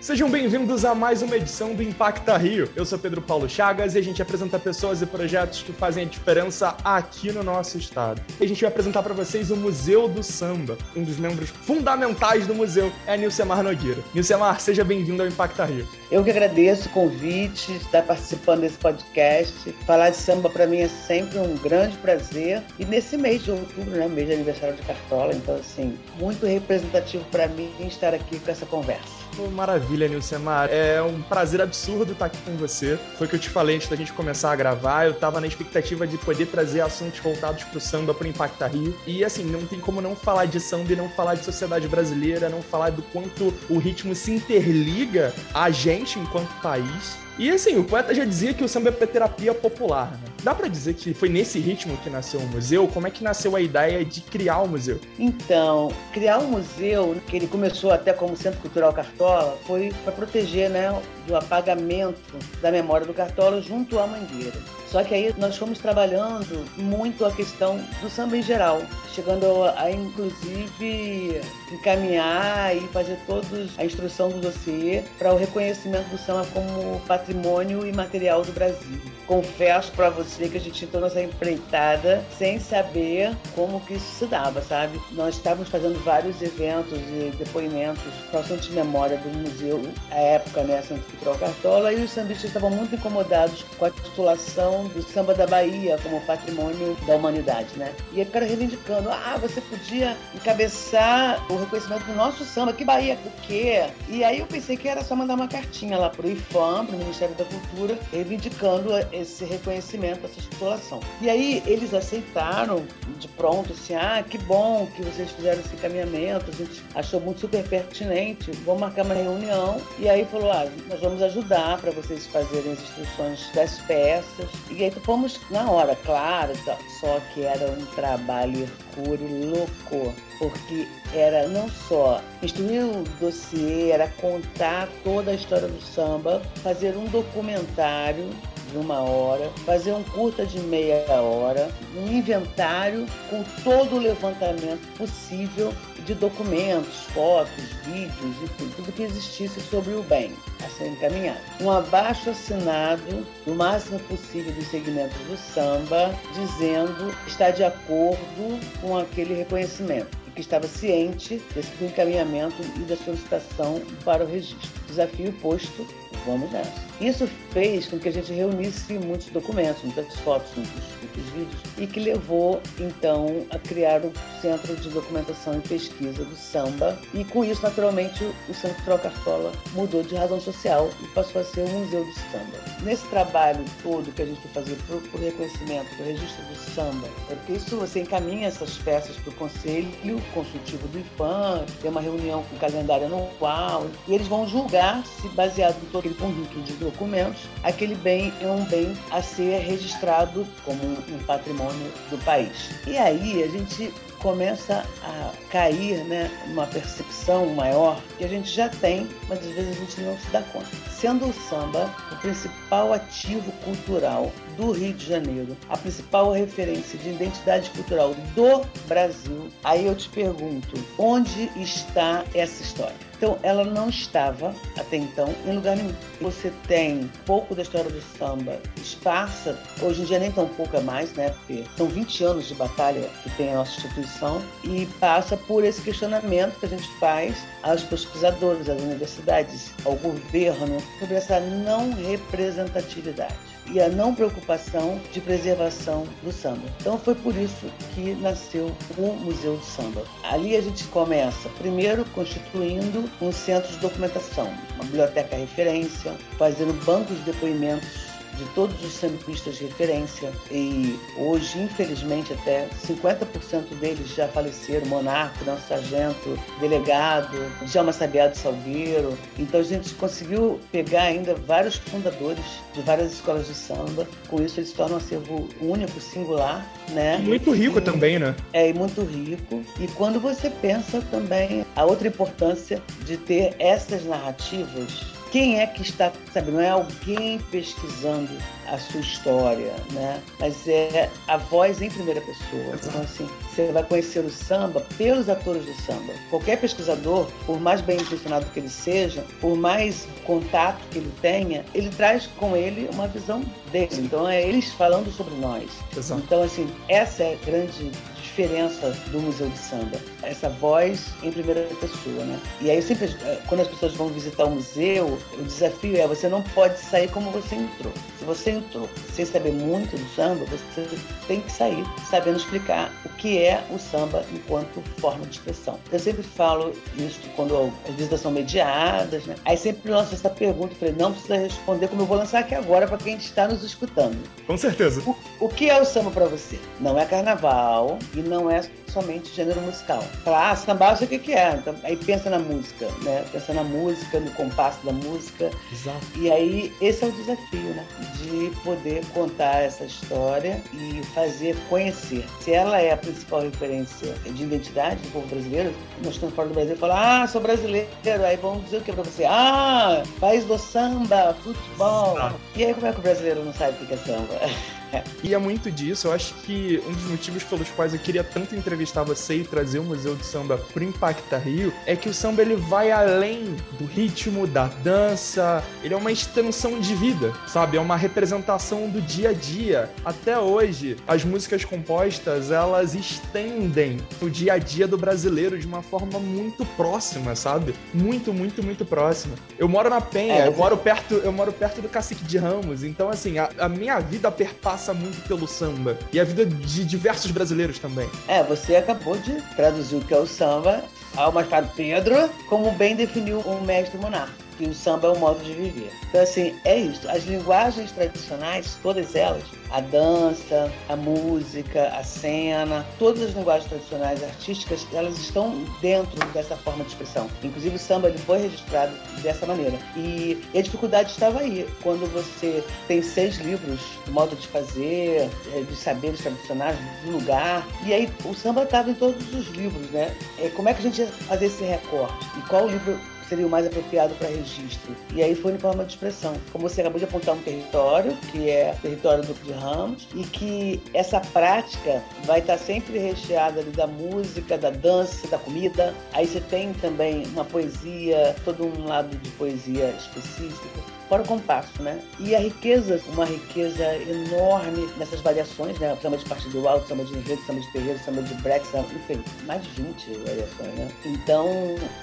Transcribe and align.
Sejam 0.00 0.30
bem-vindos 0.30 0.86
a 0.86 0.94
mais 0.94 1.20
uma 1.20 1.36
edição 1.36 1.74
do 1.74 1.82
Impacta 1.82 2.34
Rio. 2.38 2.70
Eu 2.74 2.86
sou 2.86 2.98
Pedro 2.98 3.20
Paulo 3.20 3.46
Chagas 3.46 3.94
e 3.94 3.98
a 3.98 4.02
gente 4.02 4.22
apresenta 4.22 4.58
pessoas 4.58 5.02
e 5.02 5.06
projetos 5.06 5.62
que 5.62 5.74
fazem 5.74 6.04
a 6.04 6.08
diferença 6.08 6.74
aqui 6.82 7.30
no 7.30 7.42
nosso 7.42 7.76
estado. 7.76 8.22
E 8.40 8.44
a 8.44 8.48
gente 8.48 8.62
vai 8.62 8.70
apresentar 8.70 9.02
para 9.02 9.12
vocês 9.12 9.50
o 9.50 9.56
Museu 9.56 10.08
do 10.08 10.22
Samba. 10.22 10.78
Um 10.96 11.04
dos 11.04 11.18
membros 11.18 11.50
fundamentais 11.50 12.46
do 12.46 12.54
museu 12.54 12.90
é 13.06 13.14
Nilcemar 13.14 13.62
Nogueira. 13.62 14.02
Nilcemar, 14.14 14.58
seja 14.58 14.82
bem-vindo 14.82 15.20
ao 15.20 15.28
Impacta 15.28 15.66
Rio. 15.66 15.86
Eu 16.10 16.24
que 16.24 16.30
agradeço 16.30 16.88
o 16.88 16.92
convite, 16.92 17.70
estar 17.72 18.02
participando 18.02 18.62
desse 18.62 18.78
podcast. 18.78 19.70
Falar 19.86 20.08
de 20.08 20.16
samba 20.16 20.48
para 20.48 20.66
mim 20.66 20.78
é 20.78 20.88
sempre 20.88 21.38
um 21.38 21.58
grande 21.58 21.98
prazer. 21.98 22.62
E 22.78 22.86
nesse 22.86 23.18
mês 23.18 23.44
de 23.44 23.50
outubro, 23.50 23.90
né, 23.90 24.08
mês 24.08 24.28
de 24.28 24.32
aniversário 24.32 24.76
de 24.76 24.82
Cartola, 24.82 25.34
então 25.34 25.56
assim, 25.56 25.98
muito 26.18 26.46
representativo 26.46 27.24
para 27.30 27.46
mim 27.48 27.70
estar 27.80 28.14
aqui 28.14 28.38
com 28.38 28.50
essa 28.50 28.64
conversa. 28.64 29.19
Maravilha, 29.48 30.08
Nilcemar. 30.08 30.68
É 30.70 31.00
um 31.02 31.22
prazer 31.22 31.60
absurdo 31.60 32.12
estar 32.12 32.26
aqui 32.26 32.38
com 32.44 32.56
você. 32.56 32.98
Foi 33.16 33.26
o 33.26 33.30
que 33.30 33.36
eu 33.36 33.40
te 33.40 33.48
falei 33.48 33.76
antes 33.76 33.88
da 33.88 33.96
gente 33.96 34.12
começar 34.12 34.52
a 34.52 34.56
gravar. 34.56 35.06
Eu 35.06 35.12
estava 35.12 35.40
na 35.40 35.46
expectativa 35.46 36.06
de 36.06 36.18
poder 36.18 36.46
trazer 36.46 36.80
assuntos 36.80 37.18
voltados 37.20 37.64
para 37.64 37.78
o 37.78 37.80
samba, 37.80 38.12
para 38.12 38.26
o 38.26 38.30
Impacta 38.30 38.66
Rio. 38.66 38.96
E 39.06 39.24
assim, 39.24 39.44
não 39.44 39.66
tem 39.66 39.80
como 39.80 40.00
não 40.00 40.16
falar 40.16 40.46
de 40.46 40.60
samba 40.60 40.92
e 40.92 40.96
não 40.96 41.08
falar 41.08 41.34
de 41.34 41.44
sociedade 41.44 41.88
brasileira, 41.88 42.48
não 42.48 42.62
falar 42.62 42.90
do 42.90 43.02
quanto 43.02 43.54
o 43.68 43.78
ritmo 43.78 44.14
se 44.14 44.30
interliga 44.30 45.32
a 45.54 45.70
gente 45.70 46.18
enquanto 46.18 46.48
país 46.60 47.18
e 47.38 47.50
assim, 47.50 47.78
o 47.78 47.84
poeta 47.84 48.14
já 48.14 48.24
dizia 48.24 48.52
que 48.52 48.62
o 48.62 48.68
samba 48.68 48.90
é 48.90 49.06
terapia 49.06 49.54
popular, 49.54 50.10
né? 50.12 50.30
Dá 50.42 50.54
para 50.54 50.68
dizer 50.68 50.94
que 50.94 51.12
foi 51.12 51.28
nesse 51.28 51.58
ritmo 51.58 51.96
que 51.98 52.08
nasceu 52.08 52.40
o 52.40 52.46
museu? 52.46 52.88
Como 52.88 53.06
é 53.06 53.10
que 53.10 53.22
nasceu 53.22 53.54
a 53.54 53.60
ideia 53.60 54.02
de 54.04 54.22
criar 54.22 54.60
o 54.60 54.68
museu? 54.68 54.98
Então, 55.18 55.92
criar 56.12 56.38
o 56.38 56.46
museu, 56.46 57.16
que 57.26 57.36
ele 57.36 57.46
começou 57.46 57.90
até 57.90 58.12
como 58.12 58.36
Centro 58.36 58.60
Cultural 58.60 58.92
Cartola, 58.92 59.58
foi 59.66 59.92
para 60.02 60.12
proteger, 60.12 60.70
né, 60.70 60.98
do 61.26 61.36
apagamento 61.36 62.18
da 62.62 62.70
memória 62.70 63.06
do 63.06 63.12
Cartola 63.12 63.60
junto 63.60 63.98
à 63.98 64.06
Mangueira. 64.06 64.58
Só 64.90 65.04
que 65.04 65.14
aí 65.14 65.32
nós 65.38 65.56
fomos 65.56 65.78
trabalhando 65.78 66.64
muito 66.76 67.24
a 67.24 67.30
questão 67.30 67.78
do 68.02 68.10
samba 68.10 68.36
em 68.36 68.42
geral, 68.42 68.82
chegando 69.14 69.46
a, 69.76 69.88
inclusive 69.88 71.40
encaminhar 71.70 72.76
e 72.76 72.80
fazer 72.88 73.16
todos 73.24 73.78
a 73.78 73.84
instrução 73.84 74.30
do 74.30 74.40
dossiê 74.40 75.04
para 75.16 75.32
o 75.32 75.36
reconhecimento 75.36 76.08
do 76.08 76.18
samba 76.18 76.44
como 76.52 77.00
patrimônio 77.06 77.86
imaterial 77.86 78.42
do 78.42 78.50
Brasil. 78.52 79.00
Confesso 79.28 79.92
para 79.92 80.10
você 80.10 80.48
que 80.48 80.56
a 80.56 80.60
gente 80.60 80.84
entrou 80.84 81.02
nessa 81.02 81.22
empreitada 81.22 82.24
sem 82.36 82.58
saber 82.58 83.32
como 83.54 83.80
que 83.80 83.94
isso 83.94 84.12
se 84.16 84.26
dava, 84.26 84.60
sabe? 84.60 85.00
Nós 85.12 85.36
estávamos 85.36 85.68
fazendo 85.68 86.02
vários 86.04 86.42
eventos 86.42 86.98
e 86.98 87.32
depoimentos 87.38 88.12
para 88.32 88.40
o 88.40 88.56
de 88.56 88.72
Memória 88.72 89.16
do 89.18 89.38
Museu, 89.38 89.80
à 90.10 90.16
época, 90.16 90.64
né, 90.64 90.82
Cultural 91.10 91.38
Cartola, 91.38 91.92
e 91.92 92.02
os 92.02 92.10
sambistas 92.10 92.46
estavam 92.46 92.70
muito 92.70 92.96
incomodados 92.96 93.64
com 93.78 93.84
a 93.84 93.90
titulação 93.90 94.79
do 94.88 95.02
samba 95.02 95.34
da 95.34 95.46
Bahia 95.46 95.98
como 96.02 96.20
patrimônio 96.22 96.96
da 97.06 97.16
humanidade, 97.16 97.68
né? 97.76 97.92
E 98.12 98.20
aí 98.20 98.28
o 98.28 98.40
reivindicando, 98.40 99.10
ah, 99.10 99.36
você 99.40 99.60
podia 99.60 100.16
encabeçar 100.34 101.44
o 101.50 101.56
reconhecimento 101.56 102.04
do 102.04 102.14
nosso 102.14 102.44
samba, 102.44 102.72
que 102.72 102.84
Bahia, 102.84 103.16
por 103.16 103.32
quê? 103.42 103.86
E 104.08 104.24
aí 104.24 104.40
eu 104.40 104.46
pensei 104.46 104.76
que 104.76 104.88
era 104.88 105.02
só 105.02 105.14
mandar 105.14 105.34
uma 105.34 105.48
cartinha 105.48 105.98
lá 105.98 106.10
pro 106.10 106.28
IFAM, 106.28 106.86
pro 106.86 106.96
Ministério 106.96 107.34
da 107.34 107.44
Cultura, 107.44 107.98
reivindicando 108.12 108.90
esse 109.12 109.44
reconhecimento, 109.44 110.24
essa 110.24 110.40
titulação. 110.40 111.00
E 111.20 111.28
aí 111.28 111.62
eles 111.66 111.94
aceitaram 111.94 112.84
de 113.18 113.28
pronto, 113.28 113.72
assim, 113.72 113.94
ah, 113.94 114.24
que 114.28 114.38
bom 114.38 114.86
que 114.96 115.02
vocês 115.02 115.30
fizeram 115.30 115.60
esse 115.60 115.74
encaminhamento, 115.74 116.50
a 116.50 116.54
gente 116.54 116.82
achou 116.94 117.20
muito 117.20 117.40
super 117.40 117.62
pertinente, 117.64 118.50
vamos 118.64 118.80
marcar 118.80 119.04
uma 119.04 119.14
reunião. 119.14 119.80
E 119.98 120.08
aí 120.08 120.24
falou, 120.24 120.50
ah, 120.50 120.66
nós 120.88 121.00
vamos 121.00 121.22
ajudar 121.22 121.78
para 121.78 121.90
vocês 121.90 122.26
fazerem 122.26 122.72
as 122.72 122.82
instruções 122.82 123.50
das 123.54 123.78
peças 123.80 124.48
e 124.70 124.84
aí 124.84 124.90
fomos 124.90 125.40
na 125.50 125.70
hora, 125.70 125.96
claro, 126.04 126.52
só 127.00 127.20
que 127.32 127.42
era 127.42 127.70
um 127.70 127.84
trabalho 127.86 128.62
hercúleo 128.62 129.50
louco, 129.50 130.14
porque 130.38 130.86
era 131.12 131.48
não 131.48 131.68
só 131.68 132.20
instruir 132.42 132.84
o 132.84 133.02
dossiê, 133.18 133.90
era 133.90 134.08
contar 134.20 134.88
toda 135.02 135.32
a 135.32 135.34
história 135.34 135.68
do 135.68 135.82
samba, 135.82 136.40
fazer 136.62 136.96
um 136.96 137.04
documentário 137.06 138.30
de 138.70 138.78
uma 138.78 139.00
hora, 139.00 139.50
fazer 139.66 139.92
um 139.92 140.04
curta 140.04 140.46
de 140.46 140.60
meia 140.60 141.04
hora, 141.20 141.68
um 141.96 142.06
inventário 142.06 143.04
com 143.28 143.42
todo 143.64 143.96
o 143.96 143.98
levantamento 143.98 144.86
possível 144.96 145.74
de 146.04 146.14
documentos, 146.14 147.04
fotos, 147.12 147.64
vídeos, 147.84 148.36
enfim, 148.42 148.70
tudo 148.76 148.92
que 148.92 149.02
existisse 149.02 149.60
sobre 149.60 149.94
o 149.94 150.02
bem 150.02 150.32
a 150.64 150.68
ser 150.68 150.88
encaminhado. 150.88 151.40
Um 151.60 151.70
abaixo 151.70 152.30
assinado, 152.30 153.26
no 153.46 153.54
máximo 153.54 153.98
possível, 154.00 154.52
dos 154.52 154.66
segmentos 154.66 155.18
do 155.26 155.36
samba, 155.36 156.14
dizendo 156.34 157.14
está 157.26 157.50
de 157.50 157.64
acordo 157.64 158.60
com 158.80 158.98
aquele 158.98 159.34
reconhecimento 159.34 160.19
e 160.19 160.19
que 160.30 160.40
estava 160.40 160.66
ciente 160.66 161.40
desse 161.54 161.72
encaminhamento 161.84 162.56
e 162.76 162.80
da 162.80 162.96
solicitação 162.96 163.80
para 164.04 164.24
o 164.24 164.26
registro. 164.26 164.68
Desafio 164.86 165.32
posto, 165.34 165.86
vamos 166.26 166.50
nessa. 166.50 166.90
Isso 167.00 167.26
fez 167.52 167.86
com 167.86 167.98
que 167.98 168.08
a 168.08 168.12
gente 168.12 168.32
reunisse 168.32 168.92
muitos 168.94 169.28
documentos, 169.28 169.82
muitas 169.84 170.14
fotos, 170.16 170.50
muitos, 170.54 170.84
muitos 171.00 171.32
vídeos, 171.32 171.62
e 171.78 171.86
que 171.86 171.98
levou, 171.98 172.60
então, 172.78 173.46
a 173.50 173.58
criar 173.58 174.02
o 174.02 174.12
Centro 174.42 174.76
de 174.76 174.90
Documentação 174.90 175.54
e 175.56 175.60
Pesquisa 175.60 176.24
do 176.24 176.36
Samba. 176.36 176.98
E 177.14 177.24
com 177.24 177.42
isso, 177.44 177.62
naturalmente, 177.62 178.24
o 178.48 178.54
Centro 178.54 178.84
Trocartola 178.84 179.52
mudou 179.72 180.02
de 180.02 180.14
razão 180.14 180.40
social 180.40 180.90
e 181.02 181.06
passou 181.08 181.40
a 181.40 181.44
ser 181.44 181.62
o 181.62 181.68
Museu 181.70 182.04
do 182.04 182.12
Samba. 182.12 182.58
Nesse 182.82 183.06
trabalho 183.08 183.64
todo 183.82 184.12
que 184.12 184.22
a 184.22 184.26
gente 184.26 184.46
fazer 184.48 184.76
para 184.86 184.96
o 184.96 185.22
reconhecimento, 185.22 185.88
para 185.96 186.04
o 186.04 186.06
registro 186.06 186.44
do 186.44 186.54
samba, 186.56 187.08
é 187.30 187.34
porque 187.34 187.52
isso 187.52 187.76
você 187.76 188.00
encaminha 188.00 188.48
essas 188.48 188.76
peças 188.78 189.16
para 189.16 189.30
o 189.30 189.34
Conselho 189.36 189.90
Consultivo 190.32 190.86
do 190.88 190.98
IFAM, 190.98 191.64
tem 191.80 191.90
uma 191.90 192.00
reunião 192.00 192.42
com 192.44 192.56
calendário 192.56 193.06
anual, 193.06 193.86
e 194.06 194.14
eles 194.14 194.28
vão 194.28 194.46
julgar 194.48 195.04
se, 195.04 195.28
baseado 195.28 195.76
em 195.82 195.86
todo 195.86 196.00
aquele 196.00 196.14
conjunto 196.14 196.60
de 196.62 196.72
documentos, 196.74 197.42
aquele 197.62 197.94
bem 197.94 198.32
é 198.40 198.46
um 198.46 198.64
bem 198.64 198.96
a 199.10 199.22
ser 199.22 199.60
registrado 199.60 200.46
como 200.64 200.82
um 200.82 201.18
patrimônio 201.26 201.92
do 202.10 202.18
país. 202.24 202.70
E 202.86 202.96
aí 202.96 203.42
a 203.42 203.48
gente 203.48 203.92
começa 204.22 204.84
a 205.02 205.32
cair 205.50 206.04
né, 206.04 206.30
uma 206.46 206.66
percepção 206.66 207.46
maior 207.54 208.00
que 208.16 208.24
a 208.24 208.28
gente 208.28 208.50
já 208.50 208.68
tem, 208.68 209.08
mas 209.28 209.38
às 209.40 209.52
vezes 209.52 209.76
a 209.76 209.80
gente 209.80 210.00
não 210.02 210.18
se 210.18 210.30
dá 210.30 210.42
conta. 210.42 210.68
Sendo 210.90 211.26
o 211.26 211.32
samba 211.32 211.94
o 212.12 212.16
principal 212.16 212.92
ativo 212.92 213.50
cultural 213.64 214.32
do 214.56 214.72
Rio 214.72 214.94
de 214.94 215.06
Janeiro, 215.06 215.56
a 215.68 215.76
principal 215.76 216.32
referência 216.32 216.98
de 216.98 217.10
identidade 217.10 217.70
cultural 217.70 218.14
do 218.34 218.66
Brasil, 218.86 219.48
aí 219.64 219.86
eu 219.86 219.94
te 219.94 220.08
pergunto, 220.08 220.74
onde 220.98 221.50
está 221.56 222.24
essa 222.34 222.62
história? 222.62 223.09
Então, 223.20 223.38
ela 223.42 223.64
não 223.64 223.90
estava, 223.90 224.54
até 224.78 224.96
então, 224.96 225.34
em 225.44 225.52
lugar 225.52 225.76
nenhum. 225.76 225.92
Você 226.22 226.50
tem 226.66 227.10
pouco 227.26 227.54
da 227.54 227.60
história 227.60 227.90
do 227.90 228.00
samba 228.16 228.58
esparsa, 228.78 229.58
hoje 229.82 230.00
em 230.00 230.04
dia 230.06 230.18
nem 230.18 230.32
tão 230.32 230.48
pouca 230.48 230.80
mais, 230.80 231.12
né? 231.12 231.28
Porque 231.28 231.62
são 231.76 231.86
20 231.86 232.24
anos 232.24 232.48
de 232.48 232.54
batalha 232.54 233.06
que 233.22 233.28
tem 233.36 233.52
a 233.52 233.56
nossa 233.56 233.72
instituição 233.72 234.40
e 234.64 234.86
passa 234.98 235.36
por 235.36 235.62
esse 235.62 235.82
questionamento 235.82 236.58
que 236.58 236.64
a 236.64 236.70
gente 236.70 236.88
faz 236.98 237.36
aos 237.62 237.82
pesquisadores, 237.82 238.70
às 238.70 238.80
universidades, 238.80 239.70
ao 239.84 239.96
governo, 239.96 240.82
sobre 240.98 241.16
essa 241.16 241.38
não 241.40 241.92
representatividade 241.92 243.49
e 243.72 243.80
a 243.80 243.88
não 243.88 244.14
preocupação 244.14 245.00
de 245.12 245.20
preservação 245.20 246.06
do 246.22 246.32
samba. 246.32 246.62
Então 246.80 246.98
foi 246.98 247.14
por 247.14 247.34
isso 247.36 247.66
que 247.94 248.14
nasceu 248.14 248.74
o 248.96 249.12
Museu 249.14 249.56
do 249.56 249.64
Samba. 249.64 250.04
Ali 250.24 250.56
a 250.56 250.60
gente 250.60 250.84
começa, 250.84 251.48
primeiro, 251.58 252.04
constituindo 252.06 253.08
um 253.20 253.32
centro 253.32 253.70
de 253.72 253.78
documentação, 253.78 254.52
uma 254.74 254.84
biblioteca 254.84 255.36
referência, 255.36 256.12
fazendo 256.36 256.72
bancos 256.84 257.16
de 257.18 257.24
depoimentos 257.24 258.09
de 258.40 258.48
todos 258.54 258.82
os 258.82 258.92
sambistas 258.92 259.56
de 259.56 259.64
referência 259.64 260.32
e 260.50 260.98
hoje, 261.16 261.58
infelizmente, 261.58 262.32
até 262.32 262.66
50% 262.86 263.78
deles 263.78 264.14
já 264.14 264.26
faleceram, 264.28 264.86
Monarco, 264.86 265.44
Nelson 265.44 265.60
Sargento, 265.68 266.38
Delegado, 266.58 267.36
Djalma 267.66 267.92
Sabiado 267.92 268.36
Salgueiro. 268.36 269.16
Então 269.38 269.60
a 269.60 269.62
gente 269.62 269.92
conseguiu 269.94 270.58
pegar 270.72 271.02
ainda 271.02 271.34
vários 271.34 271.76
fundadores 271.76 272.44
de 272.72 272.80
várias 272.80 273.12
escolas 273.12 273.46
de 273.46 273.54
samba. 273.54 274.08
Com 274.28 274.42
isso 274.42 274.58
eles 274.58 274.72
tornam 274.72 274.94
um 274.94 274.98
acervo 274.98 275.48
único, 275.60 276.00
singular, 276.00 276.66
né? 276.90 277.18
Muito 277.18 277.52
rico 277.52 277.78
e, 277.78 277.82
também, 277.82 278.18
né? 278.18 278.34
É, 278.52 278.70
e 278.70 278.72
muito 278.72 279.02
rico. 279.02 279.62
E 279.78 279.86
quando 279.88 280.18
você 280.18 280.48
pensa 280.48 281.02
também 281.10 281.66
a 281.76 281.84
outra 281.84 282.08
importância 282.08 282.82
de 283.04 283.16
ter 283.16 283.54
essas 283.58 284.04
narrativas 284.04 285.19
quem 285.30 285.60
é 285.60 285.66
que 285.66 285.82
está, 285.82 286.12
sabe, 286.32 286.50
não 286.50 286.60
é 286.60 286.70
alguém 286.70 287.38
pesquisando 287.50 288.30
a 288.66 288.78
sua 288.78 289.00
história, 289.00 289.74
né? 289.92 290.20
Mas 290.38 290.66
é 290.66 291.10
a 291.26 291.36
voz 291.36 291.80
em 291.82 291.90
primeira 291.90 292.20
pessoa. 292.20 292.74
Então, 292.74 293.02
assim, 293.02 293.28
você 293.48 293.70
vai 293.72 293.82
conhecer 293.82 294.24
o 294.24 294.30
samba 294.30 294.84
pelos 294.96 295.28
atores 295.28 295.64
do 295.64 295.74
samba. 295.82 296.12
Qualquer 296.30 296.60
pesquisador, 296.60 297.26
por 297.46 297.60
mais 297.60 297.80
bem 297.80 298.00
intencionado 298.00 298.46
que 298.46 298.60
ele 298.60 298.68
seja, 298.68 299.24
por 299.40 299.56
mais 299.56 300.06
contato 300.24 300.80
que 300.90 300.98
ele 300.98 301.12
tenha, 301.20 301.64
ele 301.74 301.90
traz 301.90 302.26
com 302.36 302.56
ele 302.56 302.88
uma 302.92 303.08
visão 303.08 303.44
dele. 303.72 303.88
Então 303.98 304.28
é 304.28 304.42
eles 304.42 304.72
falando 304.72 305.10
sobre 305.12 305.34
nós. 305.36 305.70
Exato. 305.96 306.22
Então, 306.24 306.42
assim, 306.42 306.68
essa 306.88 307.22
é 307.22 307.34
a 307.34 307.44
grande 307.44 307.90
diferença 308.20 308.90
do 309.10 309.20
Museu 309.20 309.48
de 309.48 309.58
Samba. 309.58 309.98
Essa 310.22 310.48
voz 310.48 311.06
em 311.22 311.32
primeira 311.32 311.62
pessoa, 311.80 312.24
né? 312.24 312.38
E 312.60 312.70
aí 312.70 312.80
sempre, 312.82 313.06
eh, 313.06 313.38
quando 313.46 313.60
as 313.60 313.68
pessoas 313.68 313.94
vão 313.94 314.08
visitar 314.08 314.44
o 314.44 314.50
museu, 314.50 315.18
o 315.38 315.42
desafio 315.42 315.96
é 315.96 316.06
você 316.06 316.28
não 316.28 316.42
pode 316.42 316.78
sair 316.78 317.08
como 317.08 317.30
você 317.30 317.56
entrou. 317.56 317.92
Se 318.18 318.24
você 318.24 318.50
entrou 318.52 318.88
sem 319.14 319.24
saber 319.24 319.52
muito 319.52 319.96
do 319.96 320.08
samba, 320.14 320.44
você 320.46 320.86
tem 321.26 321.40
que 321.40 321.50
sair 321.50 321.84
sabendo 322.08 322.36
explicar 322.38 322.92
o 323.04 323.08
que 323.10 323.38
é 323.38 323.62
o 323.70 323.78
samba 323.78 324.24
enquanto 324.32 324.82
forma 324.98 325.24
de 325.26 325.32
expressão. 325.32 325.78
Eu 325.90 325.98
sempre 325.98 326.22
falo 326.22 326.74
isso 326.96 327.20
quando 327.34 327.72
as 327.88 327.94
visitas 327.94 328.20
são 328.20 328.30
mediadas, 328.30 329.24
né? 329.24 329.34
Aí 329.44 329.56
sempre 329.56 329.90
lanço 329.90 330.14
essa 330.14 330.30
pergunta, 330.30 330.74
falei, 330.74 330.94
não 330.94 331.12
precisa 331.12 331.36
responder 331.36 331.88
como 331.88 332.02
eu 332.02 332.06
vou 332.06 332.16
lançar 332.16 332.40
aqui 332.40 332.54
agora 332.54 332.86
para 332.86 332.98
quem 332.98 333.16
está 333.16 333.48
nos 333.48 333.62
escutando. 333.62 334.18
Com 334.46 334.56
certeza. 334.56 335.02
O, 335.06 335.16
o 335.40 335.48
que 335.48 335.70
é 335.70 335.80
o 335.80 335.84
samba 335.84 336.10
para 336.10 336.26
você? 336.26 336.58
Não 336.78 336.98
é 336.98 337.04
carnaval 337.04 337.98
e 338.14 338.20
não 338.20 338.50
é 338.50 338.62
somente 338.88 339.34
gênero 339.34 339.60
musical. 339.60 340.02
Fala, 340.24 340.50
ah, 340.50 340.56
samba, 340.56 340.90
eu 340.90 340.96
sei 340.96 341.06
o 341.06 341.20
que, 341.20 341.32
é. 341.32 341.54
Então, 341.54 341.74
aí 341.84 341.96
pensa 341.96 342.28
na 342.28 342.38
música, 342.38 342.88
né? 343.02 343.24
Pensa 343.32 343.54
na 343.54 343.62
música, 343.62 344.20
no 344.20 344.30
compasso 344.32 344.84
da 344.84 344.92
música. 344.92 345.50
Exato. 345.72 346.06
E 346.16 346.30
aí, 346.30 346.72
esse 346.80 347.04
é 347.04 347.08
o 347.08 347.12
desafio, 347.12 347.74
né? 347.74 347.86
De 348.16 348.50
poder 348.62 349.04
contar 349.14 349.62
essa 349.62 349.84
história 349.84 350.60
e 350.72 351.02
fazer 351.14 351.56
conhecer. 351.68 352.24
Se 352.40 352.52
ela 352.52 352.80
é 352.80 352.92
a 352.92 352.96
principal 352.96 353.42
referência 353.42 354.12
de 354.24 354.42
identidade 354.42 355.00
do 355.02 355.12
povo 355.12 355.26
brasileiro, 355.28 355.72
nós 356.02 356.14
estamos 356.14 356.34
fora 356.34 356.48
do 356.48 356.54
Brasil 356.54 356.74
e 356.74 356.78
falamos, 356.78 357.04
ah, 357.04 357.26
sou 357.26 357.40
brasileiro. 357.40 357.88
Aí 358.26 358.36
vamos 358.36 358.64
dizer 358.64 358.78
o 358.78 358.80
que 358.82 358.92
pra 358.92 359.04
você? 359.04 359.24
Ah, 359.24 360.02
país 360.18 360.44
do 360.44 360.58
samba, 360.58 361.36
futebol. 361.42 362.16
Exato. 362.16 362.40
E 362.56 362.64
aí, 362.64 362.74
como 362.74 362.86
é 362.86 362.92
que 362.92 362.98
o 362.98 363.02
brasileiro 363.02 363.44
não 363.44 363.52
sabe 363.52 363.82
o 363.82 363.86
que 363.86 363.94
é 363.94 363.96
samba? 363.96 364.79
E 365.22 365.34
é 365.34 365.38
muito 365.38 365.70
disso. 365.70 366.08
Eu 366.08 366.12
acho 366.12 366.34
que 366.42 366.82
um 366.86 366.92
dos 366.92 367.04
motivos 367.04 367.44
pelos 367.44 367.68
quais 367.70 367.94
eu 367.94 368.00
queria 368.00 368.24
tanto 368.24 368.54
entrevistar 368.54 369.02
você 369.02 369.36
e 369.36 369.44
trazer 369.44 369.78
o 369.78 369.84
Museu 369.84 370.16
de 370.16 370.24
Samba 370.24 370.58
pro 370.58 370.82
Impacta 370.82 371.38
Rio 371.38 371.72
é 371.86 371.94
que 371.94 372.08
o 372.08 372.14
samba 372.14 372.42
ele 372.42 372.56
vai 372.56 372.90
além 372.90 373.56
do 373.78 373.84
ritmo, 373.84 374.46
da 374.46 374.66
dança. 374.82 375.62
Ele 375.82 375.94
é 375.94 375.96
uma 375.96 376.10
extensão 376.10 376.80
de 376.80 376.94
vida, 376.94 377.32
sabe? 377.46 377.76
É 377.76 377.80
uma 377.80 377.96
representação 377.96 378.88
do 378.88 379.00
dia 379.00 379.30
a 379.30 379.32
dia. 379.32 379.90
Até 380.04 380.38
hoje, 380.38 380.96
as 381.06 381.24
músicas 381.24 381.64
compostas 381.64 382.50
elas 382.50 382.94
estendem 382.94 383.98
o 384.20 384.28
dia 384.28 384.54
a 384.54 384.58
dia 384.58 384.86
do 384.86 384.96
brasileiro 384.96 385.58
de 385.58 385.66
uma 385.66 385.82
forma 385.82 386.18
muito 386.18 386.64
próxima, 386.76 387.36
sabe? 387.36 387.74
Muito, 387.92 388.32
muito, 388.32 388.62
muito 388.62 388.84
próxima. 388.84 389.34
Eu 389.58 389.68
moro 389.68 389.88
na 389.88 390.00
Penha, 390.00 390.44
é, 390.44 390.48
eu 390.48 390.52
moro 390.52 390.76
perto, 390.76 391.14
eu 391.14 391.32
moro 391.32 391.52
perto 391.52 391.80
do 391.80 391.88
Cacique 391.88 392.24
de 392.24 392.38
Ramos. 392.38 392.82
Então, 392.82 393.08
assim, 393.08 393.38
a, 393.38 393.50
a 393.58 393.68
minha 393.68 394.00
vida 394.00 394.30
perpassa 394.30 394.79
passa 394.80 394.94
muito 394.94 395.20
pelo 395.28 395.46
samba. 395.46 395.98
E 396.10 396.18
a 396.18 396.24
vida 396.24 396.46
de 396.46 396.84
diversos 396.84 397.30
brasileiros 397.30 397.78
também. 397.78 398.08
É, 398.26 398.42
você 398.42 398.76
acabou 398.76 399.18
de 399.18 399.34
traduzir 399.54 399.96
o 399.96 400.00
que 400.00 400.14
é 400.14 400.18
o 400.18 400.26
samba 400.26 400.82
ao 401.14 401.30
Machado 401.30 401.70
Pedro, 401.76 402.30
como 402.48 402.72
bem 402.72 402.96
definiu 402.96 403.40
o 403.40 403.62
mestre 403.62 403.98
Monarca 403.98 404.49
que 404.60 404.68
o 404.68 404.74
samba 404.74 405.08
é 405.08 405.10
um 405.10 405.18
modo 405.18 405.42
de 405.42 405.54
viver. 405.54 405.90
Então, 406.10 406.20
assim, 406.20 406.54
é 406.66 406.76
isso. 406.76 407.08
As 407.08 407.24
linguagens 407.24 407.90
tradicionais, 407.92 408.76
todas 408.82 409.16
elas, 409.16 409.42
a 409.70 409.80
dança, 409.80 410.70
a 410.86 410.96
música, 410.96 411.88
a 411.88 412.04
cena, 412.04 412.84
todas 412.98 413.22
as 413.22 413.34
linguagens 413.34 413.70
tradicionais 413.70 414.22
artísticas, 414.22 414.86
elas 414.92 415.16
estão 415.16 415.64
dentro 415.80 416.22
dessa 416.34 416.56
forma 416.58 416.84
de 416.84 416.90
expressão. 416.90 417.30
Inclusive 417.42 417.76
o 417.76 417.78
samba 417.78 418.08
ele 418.08 418.18
foi 418.18 418.42
registrado 418.42 418.92
dessa 419.22 419.46
maneira. 419.46 419.78
E, 419.96 420.44
e 420.52 420.58
a 420.58 420.62
dificuldade 420.62 421.10
estava 421.10 421.40
aí, 421.40 421.66
quando 421.82 422.06
você 422.12 422.62
tem 422.86 423.00
seis 423.00 423.38
livros 423.38 423.80
do 424.04 424.12
modo 424.12 424.36
de 424.36 424.46
fazer, 424.46 425.30
é, 425.54 425.62
de 425.62 425.74
saberes 425.74 426.20
tradicionais, 426.20 426.76
do 427.02 427.12
lugar, 427.12 427.66
e 427.86 427.94
aí 427.94 428.10
o 428.26 428.34
samba 428.34 428.64
estava 428.64 428.90
em 428.90 428.94
todos 428.94 429.32
os 429.32 429.48
livros, 429.48 429.90
né? 429.90 430.14
É, 430.38 430.50
como 430.50 430.68
é 430.68 430.74
que 430.74 430.80
a 430.80 430.82
gente 430.82 431.00
ia 431.00 431.06
fazer 431.06 431.46
esse 431.46 431.64
recorte? 431.64 432.26
E 432.36 432.42
qual 432.42 432.68
livro 432.68 433.00
seria 433.30 433.46
o 433.46 433.50
mais 433.50 433.64
apropriado 433.64 434.12
para 434.16 434.28
registro. 434.28 434.94
E 435.14 435.22
aí 435.22 435.34
foi 435.34 435.52
em 435.52 435.58
forma 435.58 435.84
de 435.84 435.92
expressão. 435.92 436.34
Como 436.52 436.68
você 436.68 436.80
acabou 436.80 436.98
de 436.98 437.04
apontar 437.04 437.34
um 437.34 437.40
território, 437.40 438.14
que 438.32 438.50
é 438.50 438.74
o 438.76 438.82
território 438.82 439.24
do 439.24 439.32
de 439.40 439.52
Ramos, 439.52 440.08
e 440.14 440.24
que 440.24 440.82
essa 440.92 441.20
prática 441.20 442.02
vai 442.24 442.40
estar 442.40 442.58
sempre 442.58 442.98
recheada 442.98 443.62
da 443.62 443.86
música, 443.86 444.58
da 444.58 444.70
dança, 444.70 445.28
da 445.28 445.38
comida. 445.38 445.94
Aí 446.12 446.26
você 446.26 446.40
tem 446.40 446.72
também 446.74 447.24
uma 447.28 447.44
poesia, 447.44 448.34
todo 448.44 448.66
um 448.66 448.86
lado 448.86 449.16
de 449.16 449.30
poesia 449.30 449.94
específico 449.96 450.99
fora 451.10 451.22
o 451.22 451.26
compasso, 451.26 451.82
né? 451.82 452.00
E 452.20 452.36
a 452.36 452.38
riqueza, 452.38 453.00
uma 453.08 453.24
riqueza 453.24 453.84
enorme 453.96 454.88
nessas 454.96 455.20
variações, 455.20 455.76
né? 455.80 455.98
Samba 456.00 456.16
de 456.16 456.24
partido 456.24 456.68
alto, 456.68 456.86
samba 456.86 457.04
de 457.04 457.18
enredo, 457.18 457.42
samba 457.44 457.60
de 457.60 457.72
terreiro, 457.72 457.98
samba 457.98 458.22
de 458.22 458.34
break, 458.34 458.64
enfim, 458.78 459.22
mais 459.44 459.60
de 459.64 459.82
20 459.82 460.18
variações, 460.18 460.74
né? 460.76 460.88
Então, 461.04 461.48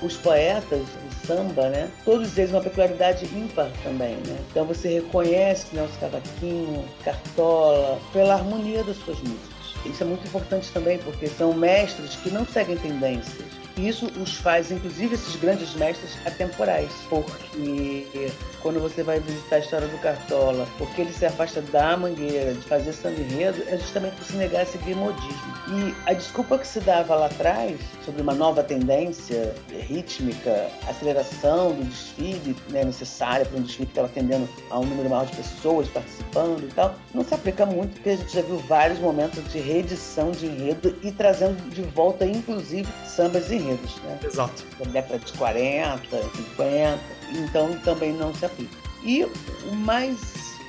os 0.01 0.17
poetas, 0.17 0.81
o 0.81 1.25
samba, 1.25 1.69
né? 1.69 1.89
Todos 2.03 2.37
eles 2.37 2.51
uma 2.51 2.59
peculiaridade 2.59 3.25
ímpar 3.33 3.71
também, 3.81 4.17
né? 4.27 4.37
Então 4.51 4.65
você 4.65 4.95
reconhece 4.95 5.73
Nelson 5.73 5.99
Cavaquinho, 6.01 6.83
Cartola, 7.05 7.97
pela 8.11 8.33
harmonia 8.33 8.83
das 8.83 8.97
suas 8.97 9.17
músicas. 9.19 9.57
Isso 9.85 10.03
é 10.03 10.05
muito 10.05 10.27
importante 10.27 10.69
também, 10.73 10.97
porque 10.97 11.27
são 11.27 11.53
mestres 11.53 12.15
que 12.17 12.29
não 12.29 12.45
seguem 12.45 12.75
tendências. 12.77 13.45
Isso 13.77 14.07
os 14.19 14.37
faz, 14.37 14.71
inclusive, 14.71 15.13
esses 15.15 15.35
grandes 15.35 15.73
mestres 15.75 16.17
atemporais, 16.25 16.91
porque 17.09 18.31
quando 18.61 18.79
você 18.79 19.03
vai 19.03 19.19
visitar 19.19 19.57
a 19.57 19.59
história 19.59 19.87
do 19.87 19.97
Cartola, 19.99 20.67
porque 20.77 21.01
ele 21.01 21.13
se 21.13 21.25
afasta 21.25 21.61
da 21.61 21.95
mangueira, 21.95 22.53
de 22.53 22.61
fazer 22.61 22.91
samba 22.93 23.19
enredo, 23.19 23.63
é 23.67 23.77
justamente 23.77 24.15
por 24.15 24.25
se 24.25 24.33
negar 24.33 24.63
a 24.63 24.65
seguir 24.65 24.95
modismo. 24.95 25.53
E 25.69 26.09
a 26.09 26.13
desculpa 26.13 26.57
que 26.57 26.67
se 26.67 26.79
dava 26.79 27.15
lá 27.15 27.27
atrás 27.27 27.79
sobre 28.03 28.21
uma 28.21 28.33
nova 28.33 28.63
tendência 28.63 29.53
rítmica, 29.87 30.69
aceleração 30.87 31.73
do 31.73 31.83
desfile 31.85 32.55
né, 32.69 32.83
necessária 32.83 33.45
para 33.45 33.59
um 33.59 33.61
desfile 33.61 33.85
que 33.85 33.91
estava 33.91 34.07
atendendo 34.07 34.49
a 34.71 34.79
um 34.79 34.85
número 34.85 35.09
maior 35.09 35.25
de 35.25 35.35
pessoas 35.35 35.87
participando 35.89 36.63
e 36.63 36.73
tal, 36.73 36.95
não 37.13 37.23
se 37.23 37.33
aplica 37.33 37.65
muito, 37.65 37.93
porque 37.93 38.09
a 38.09 38.15
gente 38.15 38.33
já 38.33 38.41
viu 38.41 38.57
vários 38.59 38.99
momentos 38.99 39.43
de 39.51 39.59
reedição 39.59 40.31
de 40.31 40.47
enredo 40.47 40.97
e 41.03 41.11
trazendo 41.11 41.69
de 41.69 41.83
volta, 41.83 42.25
inclusive, 42.25 42.87
sambas 43.05 43.51
e 43.51 43.55
enredos. 43.67 43.95
Né? 44.03 44.19
Exato. 44.23 44.65
Da 44.79 44.91
década 44.91 45.19
de 45.19 45.33
40, 45.33 46.21
50, 46.35 46.99
então 47.31 47.79
também 47.81 48.13
não 48.13 48.33
se 48.33 48.45
aplica. 48.45 48.75
E 49.03 49.23
o 49.23 49.75
mais 49.75 50.17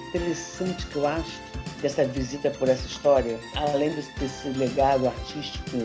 interessante 0.09 0.87
que 0.87 0.97
eu 0.97 1.07
acho 1.07 1.49
dessa 1.81 2.05
visita 2.05 2.51
por 2.51 2.69
essa 2.69 2.87
história, 2.87 3.39
além 3.55 3.91
desse 3.91 4.49
legado 4.51 5.07
artístico 5.07 5.77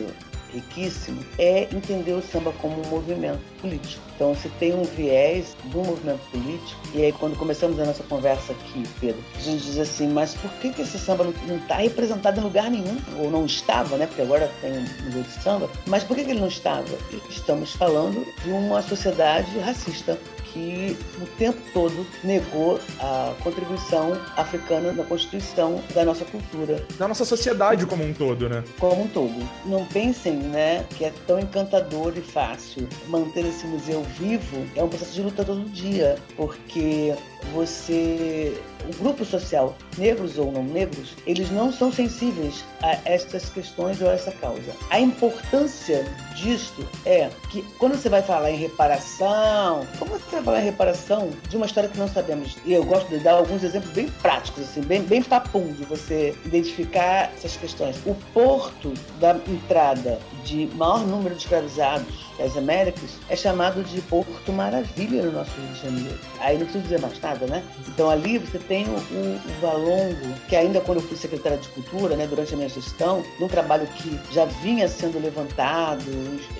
riquíssimo, 0.54 1.24
é 1.38 1.64
entender 1.74 2.12
o 2.12 2.22
samba 2.22 2.52
como 2.60 2.80
um 2.80 2.88
movimento 2.88 3.40
político. 3.60 4.02
Então, 4.14 4.32
você 4.34 4.48
tem 4.60 4.74
um 4.74 4.84
viés 4.84 5.56
do 5.64 5.78
movimento 5.78 6.20
político, 6.30 6.80
e 6.94 7.04
aí, 7.04 7.12
quando 7.12 7.36
começamos 7.36 7.78
a 7.80 7.84
nossa 7.84 8.02
conversa 8.04 8.52
aqui, 8.52 8.84
Pedro, 9.00 9.22
a 9.34 9.40
gente 9.40 9.64
diz 9.64 9.78
assim: 9.78 10.08
mas 10.08 10.34
por 10.34 10.50
que, 10.52 10.72
que 10.72 10.82
esse 10.82 10.98
samba 10.98 11.24
não 11.46 11.56
está 11.56 11.76
representado 11.76 12.40
em 12.40 12.42
lugar 12.44 12.70
nenhum? 12.70 12.96
Ou 13.18 13.30
não 13.30 13.44
estava, 13.44 13.96
né? 13.96 14.06
Porque 14.06 14.22
agora 14.22 14.50
tem 14.60 14.72
um 14.72 15.04
museu 15.04 15.22
de 15.22 15.32
samba. 15.42 15.70
Mas 15.86 16.04
por 16.04 16.16
que, 16.16 16.24
que 16.24 16.30
ele 16.30 16.40
não 16.40 16.48
estava? 16.48 16.84
Estamos 17.28 17.72
falando 17.72 18.24
de 18.42 18.50
uma 18.50 18.82
sociedade 18.82 19.58
racista 19.58 20.18
que 20.54 20.96
o 21.20 21.26
tempo 21.36 21.58
todo 21.74 22.06
negou 22.22 22.80
a 23.00 23.34
contribuição 23.42 24.12
africana 24.36 24.92
na 24.92 25.02
constituição 25.02 25.82
da 25.92 26.04
nossa 26.04 26.24
cultura. 26.24 26.86
Da 26.96 27.08
nossa 27.08 27.24
sociedade 27.24 27.84
como 27.84 28.04
um 28.04 28.14
todo, 28.14 28.48
né? 28.48 28.62
Como 28.78 29.02
um 29.02 29.08
todo. 29.08 29.34
Não 29.66 29.84
pensem, 29.86 30.34
né, 30.34 30.86
que 30.90 31.04
é 31.04 31.12
tão 31.26 31.40
encantador 31.40 32.14
e 32.16 32.20
fácil 32.20 32.88
manter 33.08 33.44
esse 33.44 33.66
museu 33.66 34.02
vivo. 34.18 34.64
É 34.76 34.82
um 34.82 34.88
processo 34.88 35.12
de 35.12 35.22
luta 35.22 35.44
todo 35.44 35.68
dia, 35.70 36.16
porque 36.36 37.12
você 37.52 38.60
o 38.88 39.02
grupo 39.02 39.24
social, 39.24 39.74
negros 39.96 40.38
ou 40.38 40.52
não 40.52 40.62
negros, 40.62 41.14
eles 41.26 41.50
não 41.50 41.72
são 41.72 41.90
sensíveis 41.90 42.64
a 42.82 42.98
estas 43.04 43.48
questões 43.48 44.00
ou 44.00 44.10
a 44.10 44.12
essa 44.12 44.30
causa. 44.32 44.72
A 44.90 45.00
importância 45.00 46.04
disto 46.34 46.86
é 47.06 47.30
que 47.50 47.62
quando 47.78 47.96
você 47.96 48.08
vai 48.08 48.22
falar 48.22 48.50
em 48.50 48.56
reparação, 48.56 49.86
como 49.98 50.12
você 50.12 50.36
vai 50.36 50.42
falar 50.44 50.60
em 50.60 50.64
reparação 50.64 51.30
de 51.48 51.56
uma 51.56 51.66
história 51.66 51.88
que 51.88 51.98
não 51.98 52.08
sabemos? 52.08 52.56
E 52.64 52.72
eu 52.72 52.84
gosto 52.84 53.08
de 53.08 53.18
dar 53.18 53.34
alguns 53.34 53.62
exemplos 53.62 53.92
bem 53.92 54.08
práticos, 54.22 54.64
assim, 54.64 54.82
bem, 54.82 55.02
bem 55.02 55.22
papum, 55.22 55.72
de 55.72 55.84
você 55.84 56.34
identificar 56.44 57.32
essas 57.36 57.56
questões. 57.56 57.96
O 58.04 58.14
porto 58.32 58.92
da 59.18 59.36
entrada 59.48 60.18
de 60.44 60.66
maior 60.74 61.06
número 61.06 61.34
de 61.34 61.42
escravizados 61.42 62.23
das 62.38 62.56
Américas 62.56 63.10
é 63.28 63.36
chamado 63.36 63.82
de 63.82 64.00
Porto 64.02 64.52
Maravilha 64.52 65.22
no 65.22 65.32
nosso 65.32 65.52
Rio 65.52 65.72
de 65.72 65.82
Janeiro. 65.82 66.18
Aí 66.40 66.58
não 66.58 66.64
preciso 66.64 66.84
dizer 66.84 67.00
mais 67.00 67.20
nada 67.20 67.44
né? 67.46 67.62
Então 67.88 68.10
ali 68.10 68.38
você 68.38 68.58
tem 68.58 68.86
o, 68.86 68.96
o, 68.96 69.36
o 69.36 69.60
Valongo, 69.60 70.34
que 70.48 70.56
ainda 70.56 70.80
quando 70.80 70.98
eu 70.98 71.08
fui 71.08 71.16
secretária 71.16 71.58
de 71.58 71.68
Cultura, 71.68 72.16
né, 72.16 72.26
durante 72.26 72.54
a 72.54 72.56
minha 72.56 72.68
gestão, 72.68 73.24
num 73.38 73.48
trabalho 73.48 73.86
que 73.86 74.18
já 74.32 74.44
vinha 74.44 74.88
sendo 74.88 75.18
levantado, 75.18 76.04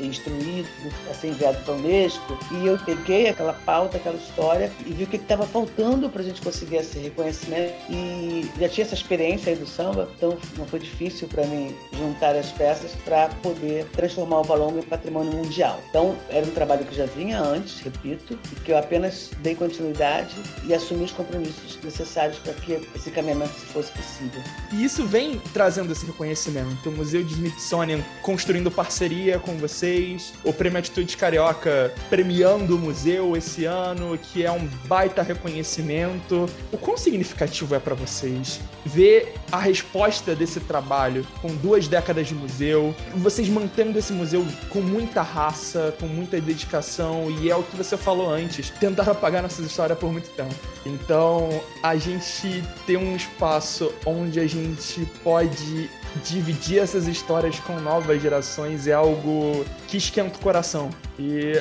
instruído, 0.01 0.69
a 1.11 1.15
ser 1.15 1.29
enviado 1.29 1.59
para 1.65 1.75
a 1.75 1.77
Unesco, 1.77 2.39
e 2.51 2.67
eu 2.67 2.79
peguei 2.79 3.29
aquela 3.29 3.53
pauta, 3.53 3.97
aquela 3.97 4.17
história 4.17 4.71
e 4.87 4.93
vi 4.93 5.05
o 5.05 5.07
que 5.07 5.17
estava 5.17 5.47
faltando 5.47 6.09
para 6.09 6.23
a 6.23 6.25
gente 6.25 6.41
conseguir 6.41 6.77
esse 6.77 6.99
reconhecimento 6.99 7.75
e 7.89 8.51
já 8.59 8.69
tinha 8.69 8.85
essa 8.85 8.95
experiência 8.95 9.53
aí 9.53 9.59
do 9.59 9.67
samba, 9.67 10.09
então 10.17 10.37
não 10.57 10.67
foi 10.67 10.81
difícil 10.81 11.29
para 11.29 11.45
mim 11.47 11.75
juntar 11.93 12.35
as 12.37 12.51
peças 12.53 12.93
para 13.05 13.29
poder 13.43 13.87
transformar 13.93 14.41
o 14.41 14.45
Valongo 14.45 14.79
em 14.79 14.83
patrimônio 14.83 15.33
mundial. 15.33 15.64
Então 15.89 16.17
era 16.29 16.45
um 16.45 16.51
trabalho 16.51 16.85
que 16.85 16.95
já 16.95 17.07
vinha 17.07 17.41
antes, 17.41 17.81
repito, 17.81 18.39
e 18.53 18.61
que 18.61 18.73
eu 18.73 18.79
apenas 18.79 19.31
dei 19.39 19.55
continuidade 19.55 20.35
e 20.65 20.75
assumi 20.75 21.05
os 21.05 21.13
compromissos 21.13 21.79
necessários 21.83 22.39
para 22.39 22.53
que 22.55 22.81
esse 22.95 23.11
caminhamento 23.11 23.53
fosse 23.53 23.91
possível. 23.93 24.43
E 24.73 24.85
isso 24.85 25.07
vem 25.07 25.41
trazendo 25.53 25.93
esse 25.93 26.07
reconhecimento. 26.07 26.89
O 26.89 26.93
Museu 26.93 27.23
de 27.23 27.35
Smithsonian 27.35 28.01
construindo 28.23 28.71
parceria 28.71 29.39
com 29.39 29.57
vocês, 29.57 30.33
o 30.43 30.53
Prêmio 30.53 30.79
Atitude 30.79 31.17
Carioca 31.17 31.93
premiando 32.09 32.77
o 32.77 32.79
museu 32.79 33.37
esse 33.37 33.65
ano, 33.65 34.19
que 34.19 34.45
é 34.45 34.51
um 34.51 34.67
baita 34.87 35.23
reconhecimento. 35.23 36.49
O 36.73 36.79
quão 36.79 36.97
significativo 36.97 37.75
é 37.75 37.79
para 37.79 37.95
vocês 37.95 38.61
ver 38.85 39.35
a 39.51 39.59
resposta 39.59 40.35
desse 40.35 40.61
trabalho 40.61 41.27
com 41.41 41.55
duas 41.57 41.89
décadas 41.89 42.29
de 42.29 42.35
museu, 42.35 42.95
vocês 43.15 43.49
mantendo 43.49 43.99
esse 43.99 44.13
museu 44.13 44.47
com 44.69 44.81
muita 44.81 45.23
raça, 45.23 45.54
com 45.99 46.07
muita 46.07 46.41
dedicação, 46.41 47.31
e 47.31 47.51
é 47.51 47.57
o 47.57 47.63
que 47.63 47.77
você 47.77 47.97
falou 47.97 48.29
antes, 48.31 48.71
tentar 48.71 49.09
apagar 49.09 49.43
nossas 49.43 49.67
histórias 49.67 49.99
por 49.99 50.13
muito 50.13 50.29
tempo. 50.31 50.55
Então, 50.85 51.49
a 51.83 51.97
gente 51.97 52.63
tem 52.87 52.97
um 52.97 53.15
espaço 53.17 53.93
onde 54.05 54.41
a 54.41 54.47
gente 54.47 55.07
pode 55.23 55.91
dividir 56.25 56.79
essas 56.79 57.09
histórias 57.09 57.59
com 57.61 57.81
novas 57.81 58.23
gerações 58.23 58.87
é 58.87 58.93
algo 58.93 59.65
que 59.89 59.97
esquenta 59.97 60.37
o 60.37 60.41
coração. 60.41 60.91
E 61.19 61.53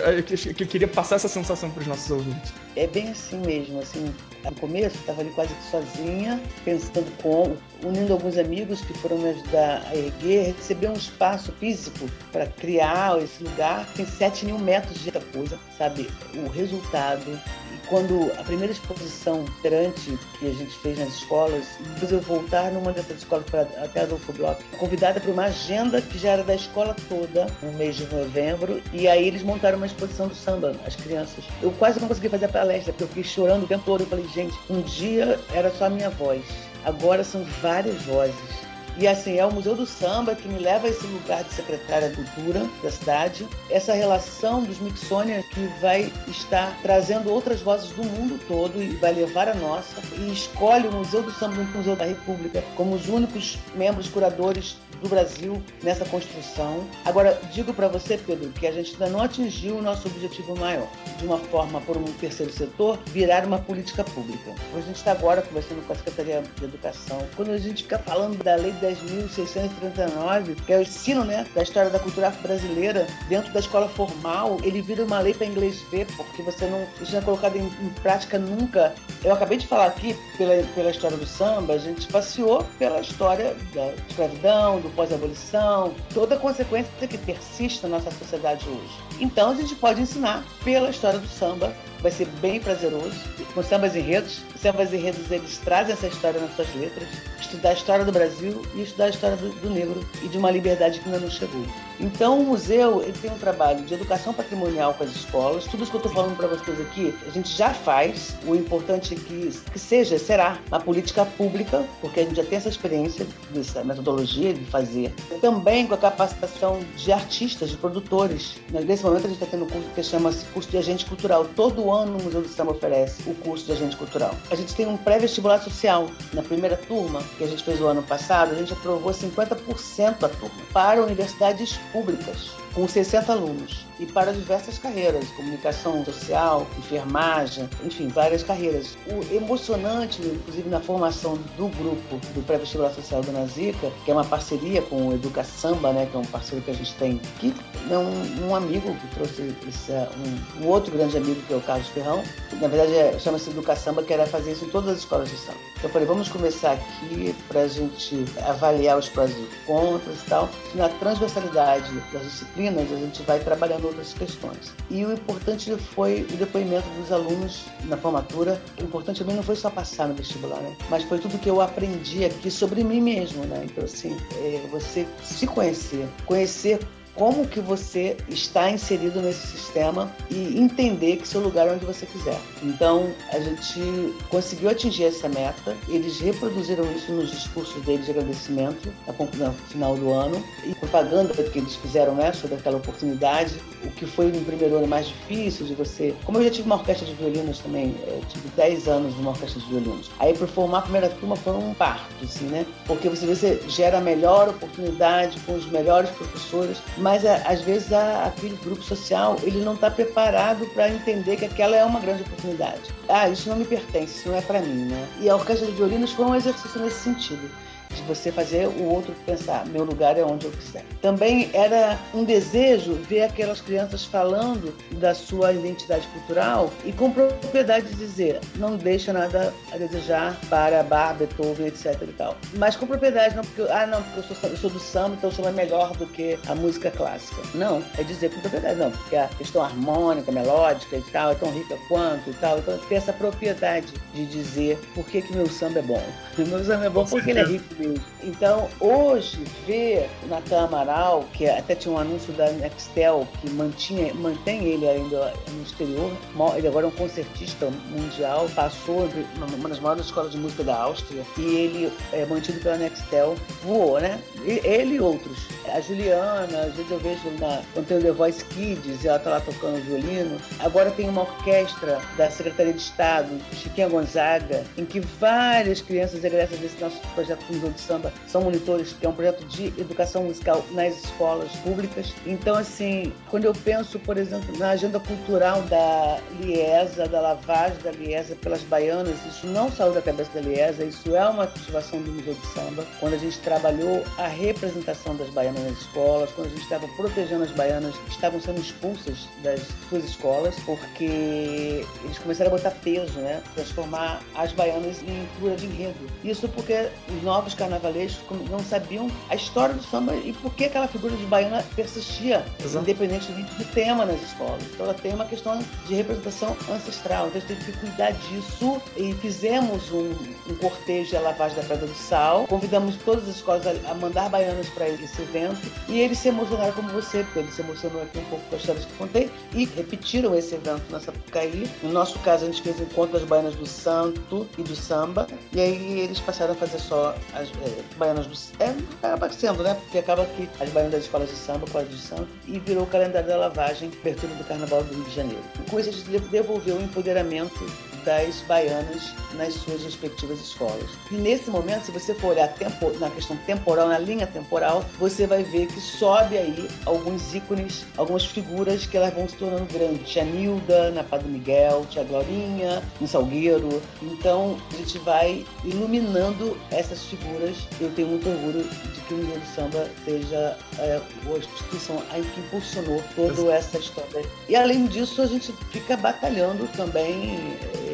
eu 0.60 0.68
queria 0.68 0.88
passar 0.88 1.16
essa 1.16 1.28
sensação 1.28 1.70
para 1.70 1.82
os 1.82 1.88
nossos 1.88 2.10
ouvintes. 2.10 2.52
É 2.76 2.88
bem 2.88 3.10
assim 3.10 3.38
mesmo, 3.38 3.80
assim, 3.80 4.14
no 4.44 4.56
começo 4.56 4.98
estava 4.98 5.22
ali 5.22 5.30
quase 5.30 5.54
que 5.54 5.64
sozinha, 5.70 6.42
pensando 6.66 7.12
como, 7.22 7.56
unindo 7.84 8.14
alguns 8.14 8.38
amigos 8.38 8.82
que 8.82 8.94
foram 8.96 9.20
me 9.20 9.30
ajudar 9.30 9.84
a 9.88 9.96
erguer, 9.96 10.56
receber 10.58 10.88
um 10.88 10.94
espaço 10.94 11.52
físico 11.60 12.10
para 12.32 12.48
criar 12.48 13.22
esse 13.22 13.44
lugar, 13.44 13.88
tem 13.94 14.08
7 14.08 14.48
mil 14.48 14.58
metros 14.58 15.04
de 15.04 15.12
coisa, 15.12 15.60
sabe? 15.78 16.10
O 16.34 16.50
resultado 16.50 17.40
quando 17.88 18.32
a 18.40 18.44
primeira 18.44 18.72
exposição 18.72 19.46
perante 19.62 20.18
que 20.40 20.48
a 20.48 20.54
gente 20.54 20.78
fez 20.80 21.00
nas 21.00 21.10
escolas, 21.10 21.66
depois 21.94 22.12
eu 22.12 22.22
voltar 22.22 22.72
numa 22.72 22.92
dessas 22.92 23.18
escolas 23.18 23.46
para 23.50 23.62
até 23.62 24.02
Adolfo 24.02 24.32
Bloch, 24.34 24.64
convidada 24.78 25.20
para 25.20 25.32
uma 25.32 25.46
agenda 25.46 26.02
que 26.02 26.18
já 26.18 26.32
era 26.32 26.44
da 26.44 26.56
escola 26.56 26.96
toda, 27.08 27.48
no 27.62 27.72
mês 27.74 27.96
de 27.96 28.06
novembro, 28.14 28.82
e 28.92 29.08
aí 29.08 29.28
eles 29.28 29.44
montaram 29.44 29.78
uma 29.78 29.86
exposição 29.86 30.28
do 30.28 30.36
samba, 30.36 30.76
as 30.86 30.96
crianças. 30.96 31.46
Eu 31.62 31.72
quase 31.72 32.00
não 32.00 32.08
consegui 32.08 32.30
fazer 32.30 32.46
a 32.46 32.50
palestra, 32.50 32.94
porque 32.94 33.04
eu 33.04 33.08
fiquei 33.08 33.24
chorando 33.24 33.64
o 33.64 33.68
tempo 33.68 33.84
todo. 33.86 34.02
Eu 34.02 34.08
falei, 34.08 34.28
gente, 34.28 34.58
um 34.70 34.82
dia 34.82 35.40
era 35.54 35.72
só 35.72 35.86
a 35.86 35.90
minha 35.90 36.10
voz, 36.10 36.44
agora 36.86 37.24
são 37.24 37.44
várias 37.62 38.02
vozes 38.04 38.73
e 38.98 39.08
assim, 39.08 39.38
é 39.38 39.46
o 39.46 39.52
Museu 39.52 39.76
do 39.76 39.86
Samba 39.86 40.36
que 40.36 40.48
me 40.48 40.60
leva 40.60 40.88
a 40.88 40.90
esse 40.90 41.06
lugar 41.08 41.44
de 41.44 41.54
secretária 41.54 42.10
de 42.10 42.16
cultura 42.16 42.66
da 42.82 42.92
cidade. 42.92 43.48
Essa 43.70 43.94
relação 43.94 44.64
dos 44.64 44.80
Mixônia 44.80 45.44
que 45.52 45.66
vai 45.82 46.12
estar 46.28 46.78
trazendo 46.82 47.32
outras 47.32 47.62
vozes 47.62 47.90
do 47.92 48.04
mundo 48.04 48.40
todo 48.48 48.82
e 48.82 48.96
vai 48.98 49.14
levar 49.14 49.48
a 49.48 49.54
nossa. 49.54 50.02
E 50.18 50.32
escolhe 50.32 50.88
o 50.88 50.92
Museu 50.92 51.24
do 51.24 51.32
Samba 51.32 51.56
no 51.56 51.78
Museu 51.78 51.96
da 51.96 52.06
República 52.06 52.64
como 52.76 52.96
os 52.96 53.08
únicos 53.08 53.58
membros 53.76 54.08
curadores 54.10 54.78
do 55.02 55.10
Brasil 55.10 55.62
nessa 55.84 56.06
construção. 56.06 56.88
Agora, 57.04 57.40
digo 57.52 57.74
para 57.74 57.88
você, 57.88 58.18
Pedro, 58.18 58.50
que 58.52 58.66
a 58.66 58.72
gente 58.72 58.94
ainda 58.94 59.10
não 59.10 59.22
atingiu 59.22 59.78
o 59.78 59.82
nosso 59.82 60.08
objetivo 60.08 60.56
maior, 60.58 60.88
de 61.18 61.26
uma 61.26 61.38
forma, 61.38 61.82
por 61.82 61.98
um 61.98 62.06
terceiro 62.06 62.52
setor, 62.52 62.98
virar 63.08 63.46
uma 63.46 63.60
política 63.60 64.04
pública. 64.04 64.56
A 64.74 64.80
gente 64.80 64.96
está 64.96 65.12
agora 65.12 65.42
conversando 65.42 65.86
com 65.86 65.94
a 65.94 65.96
Secretaria 65.96 66.42
de 66.58 66.64
Educação. 66.64 67.28
Quando 67.36 67.52
a 67.52 67.58
gente 67.58 67.84
fica 67.84 68.00
falando 68.00 68.42
da 68.42 68.56
Lei 68.56 68.72
10.639, 68.84 70.56
que 70.66 70.74
é 70.74 70.78
o 70.78 70.82
ensino 70.82 71.24
né, 71.24 71.46
da 71.56 71.64
história 71.64 71.90
da 71.90 72.00
cultura 72.00 72.30
brasileira 72.42 73.08
dentro 73.30 73.54
da 73.54 73.60
escola 73.60 73.88
formal, 73.88 74.58
ele 74.64 74.82
vira 74.82 75.06
uma 75.06 75.20
lei 75.20 75.34
para 75.34 75.48
inglês 75.48 75.82
ver, 75.90 76.06
porque 76.18 76.42
você 76.42 76.66
não, 76.66 76.80
não 76.80 77.18
é 77.18 77.22
colocado 77.22 77.56
em, 77.56 77.66
em, 77.66 77.90
prática 78.02 78.38
nunca. 78.38 78.94
Eu 79.24 79.34
acabei 79.34 79.58
de 79.58 79.68
falar 79.68 79.86
aqui, 79.86 80.16
pela, 80.38 80.62
pela 80.76 80.92
história 80.92 81.16
do 81.16 81.26
samba, 81.26 81.74
a 81.74 81.78
gente 81.78 82.08
passeou 82.08 82.64
pela 82.78 83.00
história 83.00 83.56
da 83.74 83.94
escravidão, 84.10 84.82
do 84.82 84.90
pós-abolição, 84.90 85.94
toda 86.14 86.36
a 86.36 86.40
consequência 86.40 87.08
que 87.08 87.18
persiste 87.18 87.84
na 87.84 87.98
nossa 87.98 88.12
sociedade 88.12 88.68
hoje. 88.68 89.04
Então 89.20 89.52
a 89.52 89.56
gente 89.56 89.76
pode 89.76 90.02
ensinar 90.02 90.44
pela 90.64 90.90
história 90.90 91.20
do 91.20 91.28
samba, 91.28 91.74
vai 92.04 92.12
ser 92.12 92.28
bem 92.42 92.60
prazeroso, 92.60 93.16
com 93.54 93.64
sambas 93.64 93.96
enredos. 93.96 94.42
Os 94.54 94.62
sambas 94.62 94.94
enredos 94.94 95.32
eles 95.32 95.58
trazem 95.60 95.94
essa 95.94 96.08
história 96.08 96.40
nas 96.40 96.54
suas 96.54 96.76
letras, 96.76 97.08
estudar 97.40 97.70
a 97.70 97.74
história 97.74 98.04
do 98.06 98.12
Brasil 98.12 98.62
e 98.76 98.82
estudar 98.82 99.06
a 99.06 99.10
história 99.10 99.38
do, 99.38 99.50
do 99.62 99.70
negro 99.70 100.06
e 100.22 100.28
de 100.28 100.38
uma 100.38 100.52
liberdade 100.52 101.00
que 101.00 101.06
ainda 101.06 101.22
não 101.22 101.32
chegou. 101.32 101.66
Então, 102.00 102.40
o 102.40 102.44
museu 102.44 103.02
ele 103.02 103.14
tem 103.14 103.32
um 103.32 103.38
trabalho 103.38 103.84
de 103.84 103.94
educação 103.94 104.34
patrimonial 104.34 104.94
com 104.94 105.04
as 105.04 105.12
escolas. 105.12 105.66
Tudo 105.66 105.84
isso 105.84 105.92
que 105.92 105.98
eu 105.98 106.02
estou 106.02 106.14
falando 106.14 106.36
para 106.36 106.48
vocês 106.48 106.80
aqui, 106.82 107.14
a 107.26 107.30
gente 107.30 107.50
já 107.50 107.70
faz. 107.74 108.36
O 108.46 108.56
importante 108.56 109.14
é 109.14 109.18
que, 109.18 109.52
que 109.72 109.80
seja, 109.80 110.18
será 110.18 110.58
uma 110.68 110.80
política 110.80 111.26
pública, 111.26 111.86
porque 112.02 112.22
a 112.22 112.24
gente 112.24 112.36
já 112.36 112.44
tem 112.44 112.58
essa 112.58 112.70
experiência, 112.70 113.26
dessa 113.52 113.84
metodologia 113.84 114.54
de 114.54 114.66
fazer. 114.66 115.14
Também 115.42 115.88
com 115.88 115.94
a 115.94 115.98
capacitação 115.98 116.80
de 116.96 117.12
artistas, 117.12 117.70
de 117.70 117.78
produtores. 117.78 118.56
Nesse 118.70 119.04
momento, 119.04 119.26
a 119.26 119.30
gente 119.30 119.42
está 119.42 119.46
tendo 119.46 119.66
um 119.66 119.70
curso 119.70 119.90
que 119.90 120.04
chama-se 120.04 120.46
curso 120.48 120.70
de 120.70 120.78
agente 120.78 121.06
cultural. 121.06 121.46
Todo 121.56 121.92
ano 121.92 122.18
o 122.18 122.24
Museu 122.24 122.42
do 122.42 122.48
Samba 122.48 122.72
oferece 122.72 123.22
o 123.30 123.36
curso 123.36 123.66
de 123.66 123.72
agente 123.74 123.96
cultural. 123.96 124.36
A 124.50 124.56
gente 124.56 124.74
tem 124.74 124.88
um 124.88 124.98
pré-vestibular 124.98 125.62
social. 125.62 126.10
Na 126.34 126.42
primeira 126.42 126.78
turma, 126.78 127.22
que 127.38 127.44
a 127.44 127.48
gente 127.48 127.64
fez 127.64 127.80
o 127.80 127.88
ano 127.88 128.04
passado, 128.04 128.52
a 128.52 128.56
gente 128.56 128.74
aprovou 128.74 129.12
50% 129.12 130.20
da 130.20 130.30
turma 130.30 130.56
para 130.72 131.02
universidades 131.02 131.80
públicas, 131.92 132.52
com 132.74 132.88
60 132.88 133.32
alunos 133.32 133.86
e 134.00 134.06
para 134.06 134.34
diversas 134.34 134.78
carreiras, 134.78 135.30
comunicação 135.32 136.04
social, 136.04 136.68
enfermagem, 136.78 137.70
enfim, 137.84 138.08
várias 138.08 138.44
carreiras. 138.44 138.98
O 139.08 139.34
emocionante, 139.34 140.22
inclusive 140.22 140.70
na 140.70 140.80
formação 140.80 141.38
do 141.58 141.68
grupo 141.70 142.18
do 142.34 142.46
pré-vestibular 142.46 142.92
social 142.92 143.22
do 143.22 143.32
Nazica, 143.32 143.92
que 144.04 144.12
é 144.12 144.14
uma 144.14 144.26
parceria 144.26 144.82
com 144.82 145.10
o 145.10 145.14
Educa 145.14 145.44
Samba, 145.44 145.94
né, 145.94 146.08
que 146.10 146.18
é 146.18 146.20
um 146.20 146.26
parceiro 146.26 146.64
que 146.64 146.72
a 146.72 146.74
gente 146.74 146.94
tem, 146.96 147.22
que 147.40 147.54
é 147.90 147.98
um, 147.98 148.48
um 148.48 148.56
amigo 148.56 148.94
que 148.96 149.16
trouxe 149.16 149.56
esse, 149.68 149.92
um, 149.92 150.64
um, 150.64 150.68
outro 150.68 150.92
grande 150.92 151.16
amigo 151.18 151.42
que 151.44 151.54
é 151.54 151.58
o 151.58 151.62
Carlos 151.62 151.88
Ferrão, 151.90 152.24
que, 152.50 152.56
na 152.56 152.68
verdade 152.68 152.94
é, 152.96 153.20
chama-se 153.20 153.50
Educa 153.50 153.76
Samba, 153.76 154.04
que 154.04 154.14
era 154.14 154.26
fazer 154.26 154.54
isso 154.54 154.66
em 154.66 154.70
todas 154.70 154.90
as 154.90 154.98
escolas 155.00 155.30
de 155.30 155.38
samba. 155.38 155.60
Então 155.78 155.90
eu 155.90 155.94
falei, 155.94 156.08
vamos 156.08 156.30
começar 156.30 156.74
aqui 156.74 157.36
para 157.48 157.62
a 157.62 157.68
gente 157.68 158.26
avaliar 158.46 158.98
os 158.98 159.10
prós 159.10 159.32
e 159.32 159.50
contras 159.66 160.22
e 160.22 160.26
tal. 160.30 160.50
Na 160.76 160.88
transversalidade 160.88 161.92
das 162.12 162.24
disciplinas, 162.24 162.63
a 162.68 162.72
gente 163.00 163.22
vai 163.24 163.40
trabalhando 163.40 163.86
outras 163.86 164.14
questões. 164.14 164.74
E 164.90 165.04
o 165.06 165.14
importante 165.14 165.76
foi 165.78 166.22
o 166.32 166.38
depoimento 166.38 166.88
dos 167.00 167.12
alunos 167.12 167.66
na 167.86 167.98
formatura. 167.98 168.62
O 168.80 168.84
importante 168.84 169.20
também 169.20 169.36
não 169.36 169.44
foi 169.44 169.56
só 169.56 169.70
passar 169.70 170.08
no 170.08 170.14
vestibular, 170.14 170.60
né? 170.62 170.76
mas 170.90 171.04
foi 171.04 171.20
tudo 171.20 171.38
que 171.40 171.50
eu 171.50 171.62
aprendi 171.62 172.26
aqui 172.26 172.50
sobre 172.50 172.84
mim 172.84 173.02
mesmo. 173.02 173.46
Né? 173.46 173.66
Então, 173.66 173.84
assim, 173.84 174.16
é 174.36 174.68
você 174.72 175.08
se 175.22 175.46
conhecer, 175.48 176.08
conhecer 176.26 176.80
como 177.16 177.48
que 177.48 177.60
você 177.60 178.18
está 178.28 178.70
inserido 178.70 179.22
nesse 179.22 179.48
sistema 179.48 180.12
e 180.30 180.60
entender 180.60 181.18
que 181.18 181.28
seu 181.28 181.42
lugar 181.42 181.68
é 181.68 181.74
onde 181.74 181.86
você 181.86 182.06
quiser. 182.06 182.40
Então, 182.62 183.14
a 183.32 183.40
gente 183.40 184.14
conseguiu 184.30 184.70
atingir 184.70 185.06
essa 185.06 185.30
meta, 185.30 185.76
eles 185.88 186.20
reproduziram 186.20 186.92
isso 186.92 187.12
nos 187.12 187.30
discursos 187.32 187.82
deles 187.84 188.06
de 188.06 188.12
agradecimento 188.12 188.94
no 189.08 189.54
final 189.70 189.96
do 189.96 190.12
ano 190.12 190.44
e 190.66 190.74
propaganda 190.76 191.34
que 191.44 191.60
eles 191.60 191.76
fizeram 191.76 192.16
né, 192.16 192.32
sobre 192.34 192.56
aquela 192.56 192.78
oportunidade, 192.78 193.60
o 193.84 193.92
que 193.92 194.06
foi 194.06 194.32
no 194.32 194.42
primeiro 194.42 194.78
ano 194.78 194.88
mais 194.88 195.08
difícil 195.08 195.66
de 195.66 195.76
você... 195.76 196.16
Como 196.26 196.38
eu 196.38 196.44
já 196.44 196.50
tive 196.50 196.66
uma 196.66 196.76
orquestra 196.76 197.06
de 197.06 197.14
violinos 197.14 197.60
também, 197.60 197.96
eu 198.08 198.22
tive 198.30 198.48
10 198.56 198.88
anos 198.88 199.16
numa 199.16 199.32
orquestra 199.32 199.60
de 199.60 199.68
violinos. 199.68 200.10
Aí, 200.20 200.34
para 200.34 200.48
formar 200.48 200.80
a 200.80 200.82
primeira 200.82 201.10
turma 201.10 201.36
foi 201.36 201.54
um 201.54 201.74
parto, 201.74 202.06
assim, 202.24 202.46
né? 202.46 202.66
Porque 202.86 203.10
você, 203.10 203.26
você 203.26 203.62
gera 203.68 203.98
a 203.98 204.02
melhor 204.02 204.50
oportunidade 204.50 205.40
com 205.42 205.56
os 205.56 205.66
melhores 205.68 206.10
professores, 206.12 206.78
mas 207.04 207.26
é, 207.26 207.44
às 207.46 207.62
vezes 207.62 207.92
a, 207.92 208.26
aquele 208.26 208.56
grupo 208.56 208.82
social 208.82 209.36
ele 209.44 209.60
não 209.60 209.74
está 209.74 209.92
preparado 209.92 210.66
para 210.68 210.90
entender 210.90 211.36
que 211.36 211.46
aquela 211.46 211.76
é 211.76 211.84
uma 211.84 212.00
grande 212.00 212.24
oportunidade. 212.24 212.82
Ah, 213.10 213.28
isso 213.28 213.50
não 213.50 213.58
me 213.58 213.66
pertence, 213.66 214.20
isso 214.20 214.30
não 214.30 214.38
é 214.38 214.42
para 214.42 214.62
mim, 214.62 214.86
né? 214.86 215.08
E 215.20 215.30
a 215.30 215.36
orquestra 215.36 215.68
de 215.68 215.74
violinos 215.74 216.14
foi 216.14 216.26
um 216.26 216.34
exercício 216.34 216.82
nesse 216.82 217.02
sentido 217.02 217.52
de 217.96 218.02
você 218.04 218.32
fazer 218.32 218.68
o 218.68 218.84
outro 218.84 219.14
pensar, 219.26 219.66
meu 219.68 219.84
lugar 219.84 220.18
é 220.18 220.24
onde 220.24 220.46
eu 220.46 220.52
quiser. 220.52 220.84
Também 221.02 221.50
era 221.54 222.00
um 222.14 222.24
desejo 222.24 222.94
ver 222.94 223.24
aquelas 223.24 223.62
crianças 223.62 224.06
falando 224.06 224.74
da 224.92 225.14
sua 225.14 225.54
identidade 225.54 226.08
cultural 226.08 226.72
e 226.86 226.92
com 226.92 227.12
propriedade 227.12 227.88
de 227.88 227.96
dizer, 227.96 228.40
não 228.56 228.76
deixa 228.78 229.14
nada 229.14 229.54
a 229.72 229.78
desejar 229.78 230.40
para 230.50 230.84
Bach, 230.84 231.18
Beethoven, 231.18 231.68
etc 231.68 232.02
e 232.02 232.14
tal. 232.14 232.38
Mas 232.56 232.76
com 232.76 232.86
propriedade, 232.86 233.36
não 233.36 233.44
porque, 233.44 233.62
ah, 233.72 233.88
não, 233.88 234.02
porque 234.04 234.20
eu 234.20 234.36
sou, 234.36 234.50
eu 234.50 234.58
sou 234.58 234.70
do 234.70 234.80
samba, 234.80 235.16
então 235.16 235.30
o 235.30 235.34
samba 235.34 235.50
é 235.50 235.52
melhor 235.52 235.96
do 235.98 236.06
que 236.08 236.38
a 236.48 236.56
música 236.56 236.92
clássica. 236.92 237.42
Não, 237.54 237.84
é 237.98 238.04
dizer 238.04 238.30
com 238.32 238.40
propriedade, 238.42 238.80
não, 238.80 238.92
porque 238.92 239.16
a 239.16 239.28
questão 239.28 239.64
harmônica, 239.64 240.32
melódica 240.32 240.98
e 240.98 241.02
tal 241.12 241.32
é 241.32 241.36
tão 241.36 241.52
rica 241.52 241.78
quanto 241.88 242.30
e 242.30 242.34
tal. 242.34 242.60
Então 242.60 242.78
ter 242.78 242.96
essa 242.96 243.14
propriedade 243.14 243.94
de 244.14 244.26
dizer 244.26 244.80
por 244.94 245.06
que, 245.06 245.22
que 245.22 245.36
meu 245.36 245.48
samba 245.48 245.80
é 245.80 245.82
bom. 245.82 246.04
Meu 246.38 246.64
samba 246.64 246.86
é 246.86 246.90
bom 246.90 247.06
porque 247.06 247.32
ele 247.32 247.40
é 247.40 247.44
rico 247.44 247.76
mesmo. 247.88 248.04
Então, 248.24 248.70
hoje, 248.80 249.44
ver 249.66 250.10
Natan 250.28 250.66
Amaral, 250.66 251.26
que 251.34 251.48
até 251.48 251.76
tinha 251.76 251.94
um 251.94 251.98
anúncio 251.98 252.34
da 252.34 252.50
Nextel 252.52 253.28
que 253.42 253.50
mantinha, 253.52 254.14
mantém 254.14 254.64
ele 254.66 254.88
ainda 254.88 255.34
no 255.52 255.64
exterior, 255.64 256.12
ele 256.56 256.68
agora 256.68 256.86
é 256.86 256.90
um 256.90 256.92
concertista 256.92 257.70
mundial, 257.90 258.48
passou 258.56 259.10
numa 259.38 259.70
das 259.70 259.80
maiores 259.80 260.06
escolas 260.06 260.32
de 260.32 260.38
música 260.38 260.64
da 260.64 260.76
Áustria 260.76 261.24
e 261.38 261.42
ele 261.42 261.94
é 262.12 262.26
mantido 262.26 262.60
pela 262.60 262.78
Nextel, 262.78 263.36
voou, 263.64 264.00
né? 264.00 264.20
Ele 264.46 264.96
e 264.96 265.02
outros. 265.02 265.48
A 265.74 265.80
Juliana, 265.80 266.62
às 266.62 266.76
vezes 266.76 266.92
eu 266.92 267.00
vejo 267.00 267.22
na, 267.40 267.62
quando 267.74 267.88
tem 267.88 267.98
o 267.98 268.02
The 268.02 268.12
Voice 268.12 268.46
Kids 268.46 269.06
ela 269.06 269.20
tá 269.20 269.32
lá 269.32 269.40
tocando 269.40 269.82
violino. 269.84 270.38
Agora 270.60 270.92
tem 270.92 271.10
uma 271.10 271.22
orquestra 271.22 272.00
da 272.18 272.30
Secretaria 272.30 272.74
de 272.74 272.82
Estado, 272.82 273.30
Chiquinha 273.54 273.90
Gonzaga, 273.90 274.64
em 274.78 274.86
que 274.86 275.00
várias 275.00 275.82
crianças 275.82 276.24
egressas 276.24 276.60
desse 276.60 276.80
nosso 276.82 277.00
projeto 277.14 277.44
Museu 277.52 277.73
de 277.74 277.82
Samba 277.82 278.14
são 278.28 278.42
monitores, 278.42 278.94
que 278.94 279.06
é 279.06 279.10
um 279.10 279.14
projeto 279.14 279.44
de 279.46 279.68
educação 279.80 280.24
musical 280.24 280.64
nas 280.72 281.04
escolas 281.04 281.52
públicas. 281.58 282.14
Então, 282.26 282.56
assim, 282.56 283.14
quando 283.30 283.46
eu 283.46 283.54
penso, 283.54 284.00
por 284.00 284.18
exemplo, 284.18 284.58
na 284.58 284.70
agenda 284.70 285.00
cultural 285.00 285.62
da 285.64 286.20
Liesa, 286.40 287.08
da 287.08 287.20
lavagem 287.20 287.78
da 287.84 287.92
Liesa 287.92 288.36
pelas 288.36 288.62
baianas, 288.64 289.16
isso 289.26 289.48
não 289.48 289.72
saiu 289.72 289.94
da 289.94 290.02
cabeça 290.02 290.32
da 290.34 290.42
Liesa, 290.42 290.84
isso 290.84 291.16
é 291.16 291.28
uma 291.28 291.44
ativação 291.44 292.02
do 292.02 292.12
Museu 292.12 292.34
de 292.34 292.48
Samba. 292.48 292.86
Quando 293.00 293.14
a 293.14 293.18
gente 293.18 293.40
trabalhou 293.40 294.04
a 294.18 294.28
representação 294.28 295.16
das 295.16 295.30
baianas 295.30 295.64
nas 295.64 295.80
escolas, 295.80 296.32
quando 296.32 296.48
a 296.48 296.50
gente 296.50 296.64
estava 296.64 296.88
protegendo 296.90 297.44
as 297.44 297.52
baianas 297.52 297.96
que 297.96 298.12
estavam 298.12 298.40
sendo 298.40 298.60
expulsas 298.60 299.28
das 299.44 299.62
suas 299.90 300.04
escolas, 300.06 300.56
porque 300.66 301.86
eles 302.04 302.18
começaram 302.20 302.52
a 302.52 302.56
botar 302.56 302.72
peso, 302.72 303.20
né? 303.20 303.42
Transformar 303.56 304.22
as 304.36 304.52
baianas 304.52 305.02
em 305.02 305.28
figura 305.36 305.56
de 305.56 305.66
enredo. 305.66 306.00
Isso 306.24 306.48
porque 306.50 306.90
os 307.10 307.24
novos 307.24 307.54
carnavalescos 307.64 308.50
não 308.50 308.60
sabiam 308.60 309.10
a 309.30 309.36
história 309.36 309.74
do 309.74 309.84
samba 309.84 310.16
e 310.16 310.34
por 310.34 310.54
que 310.54 310.66
aquela 310.66 310.88
figura 310.88 311.16
de 311.16 311.26
baiana 311.26 311.64
persistia, 311.76 312.46
Exato. 312.64 312.84
independentemente 312.84 313.54
do 313.56 313.66
tema 313.74 314.06
nas 314.06 314.22
escolas. 314.22 314.62
Então 314.74 314.86
ela 314.86 314.94
tem 314.94 315.14
uma 315.14 315.26
questão 315.26 315.60
de 315.88 315.96
representação 315.96 316.56
ancestral. 316.70 317.28
Então 317.28 317.42
a 317.42 317.46
gente 317.46 317.64
tem 317.64 317.74
que 317.74 317.80
cuidar 317.80 318.12
disso 318.12 318.82
e 318.98 319.14
fizemos 319.16 319.92
um, 319.92 320.12
um 320.50 320.56
cortejo 320.56 321.16
à 321.18 321.22
lavagem 321.22 321.56
da 321.58 321.64
Pedra 321.64 321.88
do 321.88 321.96
Sal. 321.96 322.46
Convidamos 322.48 322.96
todas 323.06 323.30
as 323.30 323.36
escolas 323.36 323.66
a, 323.66 323.92
a 323.92 323.94
mandar 323.94 324.30
baianas 324.30 324.68
para 324.70 324.90
esse 324.90 325.22
evento 325.22 325.62
e 325.88 326.00
eles 326.00 326.18
se 326.18 326.28
emocionaram 326.28 326.74
como 326.74 326.90
você, 326.90 327.24
porque 327.24 327.40
eles 327.40 327.54
se 327.54 327.62
emocionou 327.62 328.02
aqui 328.02 328.20
um 328.20 328.26
pouco 328.26 328.44
com 328.50 328.56
as 328.56 328.62
histórias 328.62 328.86
que 328.86 328.94
contei 328.94 329.32
e 329.54 329.66
repetiram 329.66 330.36
esse 330.36 330.56
evento 330.56 330.84
na 330.90 331.00
Sapucaí. 331.00 331.70
No 331.82 331.92
nosso 331.92 332.20
caso, 332.20 332.44
a 332.44 332.48
gente 332.48 332.62
fez 332.62 332.80
encontro 332.80 333.20
das 333.20 333.28
baianas 333.28 333.56
do 333.56 333.66
santo 333.66 334.48
e 334.58 334.64
do 334.64 334.76
samba 334.76 335.28
e 335.54 335.62
aí 335.62 336.00
eles 336.00 336.20
passaram 336.20 336.54
a 336.54 336.56
fazer 336.56 336.80
só 336.80 337.16
as 337.34 337.53
é, 337.62 337.84
baianas 337.98 338.28
do 338.28 338.34
é, 338.60 338.76
acaba 339.02 339.30
sendo, 339.32 339.64
né? 339.64 339.74
Porque 339.76 339.98
acaba 340.00 340.26
que 340.26 340.50
as 340.60 340.70
baianas 340.70 340.94
das 340.94 341.04
escolas 341.04 341.30
de 341.30 341.36
samba, 341.36 341.68
colégio 341.68 341.96
de 341.96 342.02
santo 342.02 342.28
e 342.48 342.60
virou 342.60 342.84
o 342.84 342.88
calendário 342.88 343.28
da 343.28 343.38
lavagem, 343.38 343.92
abertura 344.02 344.34
do 344.36 344.44
Carnaval 344.44 344.84
do 344.84 344.94
Rio 344.96 345.04
de 345.04 345.16
Janeiro. 345.16 345.44
Com 345.70 345.80
isso, 345.80 345.90
a 345.90 345.92
gente 345.94 346.20
devolveu 346.30 346.78
o 346.78 346.82
empoderamento 346.82 347.66
das 348.04 348.42
baianas 348.48 349.14
nas 349.34 349.54
suas 349.56 349.84
respectivas 349.84 350.40
escolas. 350.40 350.90
E 351.12 351.16
nesse 351.16 351.50
momento, 351.50 351.86
se 351.86 351.92
você 351.92 352.14
for 352.14 352.32
olhar 352.32 352.48
tempo, 352.50 352.92
na 353.00 353.10
questão 353.10 353.36
temporal, 353.38 353.88
na 353.88 354.00
linha 354.00 354.28
temporal, 354.28 354.84
você 355.00 355.26
vai 355.26 355.44
ver 355.44 355.68
que 355.68 355.80
sobe 355.80 356.38
aí 356.38 356.68
alguns 356.86 357.34
ícones, 357.34 357.86
algumas 357.98 358.26
figuras 358.26 358.86
que 358.86 358.98
elas 358.98 359.14
vão 359.14 359.28
se 359.28 359.36
tornando 359.36 359.66
grandes. 359.74 360.10
Tia 360.10 360.24
Nilda, 360.24 360.92
na 360.92 361.04
Padre 361.04 361.30
Miguel, 361.30 361.86
Tia 361.90 362.04
Glorinha, 362.04 362.82
no 363.00 363.08
Salgueiro. 363.08 363.82
Então, 364.02 364.58
a 364.72 364.78
gente 364.78 364.98
vai 365.00 365.46
iluminando 365.64 366.58
essas 366.72 367.04
figuras. 367.04 367.58
Eu 367.80 367.92
tenho 367.92 368.10
muito 368.10 368.30
orgulho 368.30 368.64
de 368.64 369.02
que 369.02 369.14
o 369.14 369.18
Museu 369.18 369.40
do 369.40 369.46
Samba 369.56 369.90
seja 370.06 370.58
é, 370.80 371.02
a 371.26 371.38
instituição 371.38 371.98
que 372.34 372.40
impulsionou 372.40 373.04
toda 373.16 373.54
essa 373.54 373.78
história. 373.78 374.26
E 374.48 374.56
além 374.56 374.86
disso, 374.86 375.22
a 375.22 375.26
gente 375.26 375.52
fica 375.72 375.98
batalhando 375.98 376.68
também. 376.76 377.38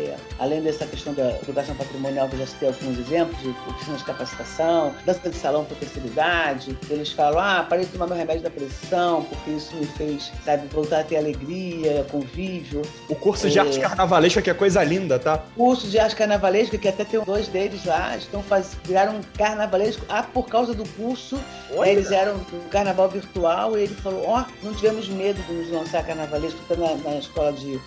É, 0.10 0.18
além 0.40 0.62
dessa 0.62 0.86
questão 0.88 1.14
da 1.14 1.30
educação 1.44 1.76
patrimonial, 1.76 2.28
que 2.28 2.36
eu 2.36 2.40
já 2.40 2.48
citei 2.48 2.68
alguns 2.70 2.98
exemplos, 2.98 3.40
de 3.42 3.50
oficinas 3.68 4.00
de 4.00 4.06
capacitação, 4.06 4.94
dança 5.06 5.30
de 5.30 5.36
salão 5.36 5.66
para 5.66 5.76
terceira 5.78 6.08
idade, 6.08 6.78
eles 6.90 7.12
falam, 7.12 7.40
ah, 7.40 7.66
parei 7.68 7.86
de 7.86 7.92
tomar 7.92 8.08
meu 8.08 8.18
remédio 8.18 8.42
da 8.42 8.50
pressão, 8.50 9.24
porque 9.24 9.52
isso 9.52 9.76
me 9.76 9.86
fez, 9.86 10.32
sabe, 10.44 10.68
voltar 10.70 11.02
a 11.02 11.04
ter 11.04 11.18
alegria, 11.18 12.06
convívio. 12.10 12.82
O 13.08 13.16
curso 13.16 13.48
é... 13.48 13.50
de 13.50 13.60
arte 13.60 13.80
carnavalesca, 13.80 14.42
que 14.42 14.50
é 14.50 14.54
coisa 14.54 14.84
linda, 14.84 15.20
tá? 15.20 15.44
Curso 15.56 15.88
de 15.88 16.00
arte 16.00 16.16
carnavalesca, 16.16 16.78
que 16.78 16.88
até 16.88 17.06
tem 17.06 17.20
dois 17.24 17.48
deles 17.48 17.86
lá, 17.86 18.18
estão 18.18 18.42
faz... 18.42 18.76
viraram 18.84 19.18
um 19.18 19.22
carnavalesco, 19.38 20.04
ah, 20.10 20.24
por 20.24 20.48
causa 20.48 20.74
do 20.74 20.88
curso, 20.90 21.40
Olha. 21.76 21.90
eles 21.90 22.12
eram 22.12 22.36
um 22.36 22.70
carnaval 22.70 23.10
virtual, 23.10 23.78
e 23.78 23.84
ele 23.84 23.96
falou, 23.96 24.26
ó, 24.26 24.42
oh, 24.44 24.66
não 24.66 24.74
tivemos 24.74 25.08
medo 25.08 25.40
de 25.44 25.54
nos 25.54 25.72
lançar 25.72 26.04
carnavalesco, 26.04 26.60
tá 26.68 26.76
na, 26.76 26.96
na 26.96 27.20
escola 27.20 27.54
de 27.54 27.80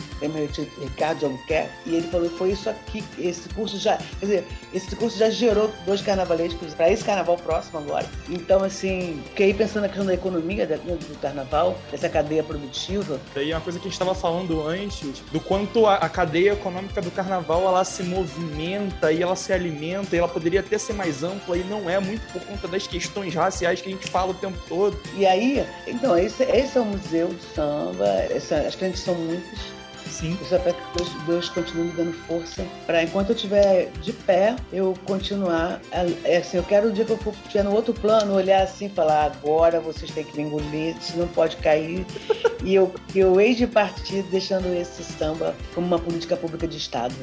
Ricardo 0.80 1.18
de 1.18 1.24
Albuquerque, 1.24 1.72
e 1.86 1.96
ele 1.96 2.06
falou, 2.12 2.30
foi 2.30 2.50
isso 2.50 2.68
aqui, 2.68 3.02
esse 3.18 3.48
curso 3.48 3.78
já, 3.78 3.96
quer 3.96 4.26
dizer, 4.26 4.48
esse 4.72 4.94
curso 4.94 5.18
já 5.18 5.30
gerou 5.30 5.70
dois 5.86 6.02
carnavalescos 6.02 6.74
para 6.74 6.90
esse 6.90 7.02
carnaval 7.02 7.36
próximo 7.36 7.78
agora. 7.78 8.06
Então, 8.28 8.62
assim, 8.62 9.22
fiquei 9.30 9.54
pensando 9.54 9.82
na 9.82 9.88
questão 9.88 10.06
da 10.06 10.14
economia 10.14 10.66
do 10.66 11.20
carnaval, 11.20 11.78
dessa 11.90 12.08
cadeia 12.08 12.42
produtiva. 12.42 13.18
E 13.36 13.52
uma 13.52 13.60
coisa 13.60 13.78
que 13.78 13.86
a 13.86 13.88
gente 13.88 13.94
estava 13.94 14.14
falando 14.14 14.66
antes, 14.66 15.20
do 15.32 15.40
quanto 15.40 15.86
a, 15.86 15.96
a, 15.96 16.08
cadeia 16.08 16.52
econômica 16.52 17.00
do 17.00 17.10
carnaval 17.10 17.66
ela 17.66 17.84
se 17.84 18.02
movimenta 18.02 19.12
e 19.12 19.22
ela 19.22 19.34
se 19.34 19.52
alimenta, 19.52 20.14
e 20.14 20.18
ela 20.18 20.28
poderia 20.28 20.60
até 20.60 20.76
ser 20.76 20.92
mais 20.92 21.22
ampla 21.22 21.56
e 21.56 21.64
não 21.64 21.88
é 21.88 21.98
muito 21.98 22.30
por 22.32 22.42
conta 22.42 22.68
das 22.68 22.86
questões 22.86 23.34
raciais 23.34 23.80
que 23.80 23.88
a 23.88 23.92
gente 23.92 24.08
fala 24.08 24.32
o 24.32 24.34
tempo 24.34 24.58
todo. 24.68 24.98
E 25.16 25.24
aí, 25.24 25.66
então, 25.86 26.16
esse, 26.16 26.42
esse 26.44 26.76
é 26.76 26.80
o 26.80 26.84
Museu 26.84 27.28
do 27.28 27.42
Samba, 27.54 28.06
essa, 28.30 28.56
as 28.56 28.74
clientes 28.74 29.00
são 29.00 29.14
muitas 29.14 29.81
Sim. 30.22 30.38
Eu 30.40 30.46
só 30.46 30.58
peço 30.60 30.76
que 30.76 31.26
Deus, 31.26 31.48
continue 31.48 31.86
me 31.86 31.92
dando 31.94 32.12
força 32.28 32.64
para 32.86 33.02
enquanto 33.02 33.30
eu 33.30 33.34
estiver 33.34 33.90
de 34.00 34.12
pé, 34.12 34.54
eu 34.72 34.94
continuar. 35.04 35.80
É 36.22 36.36
assim, 36.36 36.58
eu 36.58 36.62
quero 36.62 36.90
o 36.90 36.92
dia 36.92 37.04
que 37.04 37.10
eu 37.10 37.18
for 37.18 37.34
estiver 37.44 37.64
no 37.64 37.72
outro 37.72 37.92
plano, 37.92 38.32
olhar 38.32 38.62
assim 38.62 38.86
e 38.86 38.88
falar: 38.88 39.24
agora 39.24 39.80
vocês 39.80 40.12
têm 40.12 40.22
que 40.22 40.36
me 40.36 40.44
engolir, 40.44 40.94
se 41.00 41.16
não 41.16 41.26
pode 41.26 41.56
cair. 41.56 42.06
e 42.62 42.72
eu, 42.72 42.94
eu 43.16 43.40
hei 43.40 43.52
de 43.52 43.66
partir 43.66 44.22
deixando 44.30 44.72
esse 44.72 45.02
samba 45.02 45.56
como 45.74 45.88
uma 45.88 45.98
política 45.98 46.36
pública 46.36 46.68
de 46.68 46.76
Estado. 46.76 47.16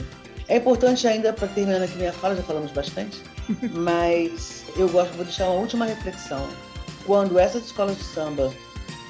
É 0.50 0.58
importante 0.58 1.08
ainda, 1.08 1.32
para 1.32 1.48
terminar 1.48 1.82
aqui 1.82 1.96
minha 1.96 2.12
fala, 2.12 2.36
já 2.36 2.44
falamos 2.44 2.72
bastante, 2.72 3.22
mas 3.72 4.66
eu 4.76 4.90
gosto, 4.90 5.14
vou 5.14 5.24
deixar 5.24 5.46
uma 5.46 5.62
última 5.62 5.86
reflexão. 5.86 6.46
Quando 7.06 7.40
essas 7.40 7.64
escolas 7.64 7.98
de 7.98 8.04
samba, 8.04 8.52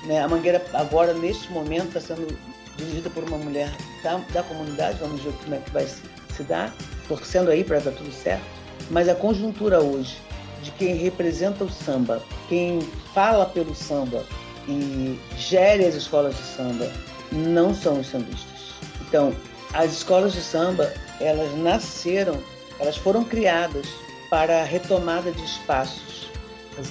né, 0.06 0.22
a 0.22 0.28
Mangueira 0.28 0.64
agora, 0.76 1.12
neste 1.12 1.52
momento, 1.52 1.98
está 1.98 2.02
sendo 2.02 2.38
dirigida 2.80 3.10
por 3.10 3.24
uma 3.24 3.38
mulher 3.38 3.72
da, 4.04 4.18
da 4.34 4.44
comunidade, 4.44 4.98
vamos 5.00 5.22
ver 5.22 5.34
como 5.44 5.56
é 5.56 5.60
que 5.60 5.70
vai 5.72 5.86
se, 5.86 6.44
dar, 6.44 6.74
torcendo 7.08 7.52
aí 7.52 7.64
para 7.64 7.80
dar 7.80 7.92
tudo 7.92 8.12
certo. 8.12 8.46
Mas 8.90 9.10
a 9.10 9.16
conjuntura 9.16 9.82
hoje 9.82 10.18
de 10.64 10.72
quem 10.72 10.96
representa 10.96 11.64
o 11.64 11.70
samba, 11.70 12.24
quem 12.48 12.82
fala 13.14 13.46
pelo 13.46 13.76
samba 13.76 14.26
e 14.68 15.20
gere 15.38 15.86
as 15.86 15.96
escolas 15.96 16.36
de 16.36 16.44
samba, 16.44 16.92
não 17.32 17.74
são 17.74 18.00
os 18.00 18.08
sambistas. 18.08 18.74
Então, 19.08 19.34
as 19.74 19.92
escolas 19.92 20.34
de 20.34 20.42
samba, 20.42 20.92
elas 21.20 21.56
nasceram, 21.58 22.42
elas 22.80 22.98
foram 22.98 23.24
criadas 23.24 23.86
para 24.30 24.62
a 24.62 24.64
retomada 24.64 25.32
de 25.32 25.44
espaços 25.44 26.19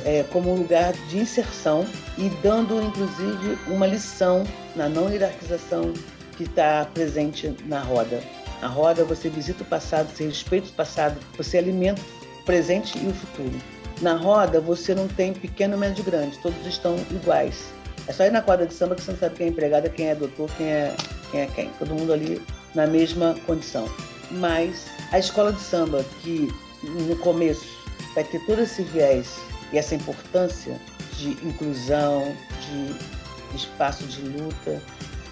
é, 0.05 0.25
como 0.25 0.55
lugar 0.55 0.93
de 1.09 1.19
inserção 1.19 1.87
e 2.17 2.29
dando, 2.43 2.81
inclusive, 2.83 3.59
uma 3.67 3.87
lição 3.87 4.45
na 4.77 4.89
não 4.89 5.11
hierarquização 5.11 5.93
que 6.37 6.45
está 6.45 6.87
presente 6.93 7.55
na 7.67 7.81
roda. 7.81 8.21
Na 8.61 8.69
roda, 8.69 9.05
você 9.05 9.29
visita 9.29 9.63
o 9.63 9.67
passado, 9.67 10.09
você 10.15 10.25
respeita 10.25 10.69
o 10.69 10.73
passado, 10.73 11.19
você 11.37 11.59
alimenta 11.59 12.01
o 12.41 12.45
presente 12.45 12.99
e 12.99 13.07
o 13.07 13.13
futuro. 13.13 13.59
Na 14.01 14.15
roda, 14.15 14.61
você 14.61 14.95
não 14.95 15.09
tem 15.09 15.33
pequeno, 15.33 15.77
médio, 15.77 16.05
grande, 16.05 16.39
todos 16.39 16.65
estão 16.67 16.97
iguais. 17.11 17.73
É 18.07 18.13
só 18.13 18.25
ir 18.25 18.33
na 18.33 18.41
quadra 18.41 18.67
de 18.67 18.75
samba 18.75 18.95
que 18.95 19.03
você 19.03 19.13
não 19.13 19.19
sabe 19.19 19.37
quem 19.37 19.47
é 19.47 19.51
empregada, 19.51 19.89
quem 19.89 20.09
é 20.09 20.15
doutor, 20.15 20.49
quem 20.57 20.67
é 20.67 20.95
quem. 21.31 21.41
É 21.41 21.47
quem. 21.47 21.71
Todo 21.79 21.95
mundo 21.95 22.13
ali 22.13 22.41
na 22.75 22.87
mesma 22.87 23.35
condição. 23.47 23.89
Mas 24.31 24.87
a 25.13 25.19
escola 25.19 25.53
de 25.53 25.61
samba, 25.61 26.05
que 26.23 26.49
no 26.83 27.17
começo 27.17 27.67
vai 28.15 28.25
ter 28.25 28.41
todo 28.47 28.63
esse 28.63 28.83
viés 28.83 29.39
e 29.73 29.79
essa 29.79 29.95
importância 29.95 30.81
de 31.17 31.31
inclusão, 31.47 32.35
de 32.61 33.57
espaço 33.57 34.05
de 34.05 34.23
luta, 34.23 34.83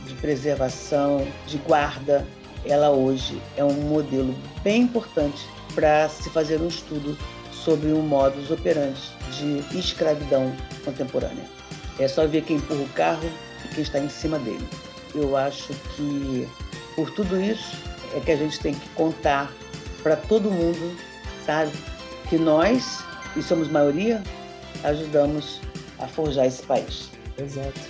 de 0.06 0.14
preservação, 0.14 1.26
de 1.46 1.58
guarda, 1.58 2.26
ela 2.64 2.90
hoje 2.90 3.40
é 3.56 3.64
um 3.64 3.72
modelo 3.72 4.34
bem 4.62 4.82
importante 4.82 5.46
para 5.74 6.08
se 6.08 6.28
fazer 6.30 6.60
um 6.60 6.68
estudo 6.68 7.16
sobre 7.52 7.92
o 7.92 7.98
modus 7.98 8.50
operandi 8.50 9.00
de 9.32 9.78
escravidão 9.78 10.52
contemporânea. 10.84 11.44
É 11.98 12.08
só 12.08 12.26
ver 12.26 12.42
quem 12.42 12.56
empurra 12.56 12.82
o 12.82 12.88
carro 12.90 13.30
e 13.64 13.68
quem 13.74 13.82
está 13.82 13.98
em 13.98 14.08
cima 14.08 14.38
dele. 14.38 14.66
Eu 15.14 15.36
acho 15.36 15.72
que 15.94 16.48
por 16.94 17.10
tudo 17.10 17.40
isso 17.40 17.76
é 18.14 18.20
que 18.20 18.30
a 18.30 18.36
gente 18.36 18.58
tem 18.60 18.74
que 18.74 18.88
contar 18.90 19.50
para 20.02 20.16
todo 20.16 20.50
mundo, 20.50 20.96
sabe, 21.44 21.72
que 22.28 22.38
nós, 22.38 23.04
e 23.36 23.42
somos 23.42 23.68
maioria, 23.68 24.22
ajudamos 24.84 25.60
a 25.98 26.06
forjar 26.06 26.46
esse 26.46 26.62
país. 26.62 27.10
Exato. 27.38 27.80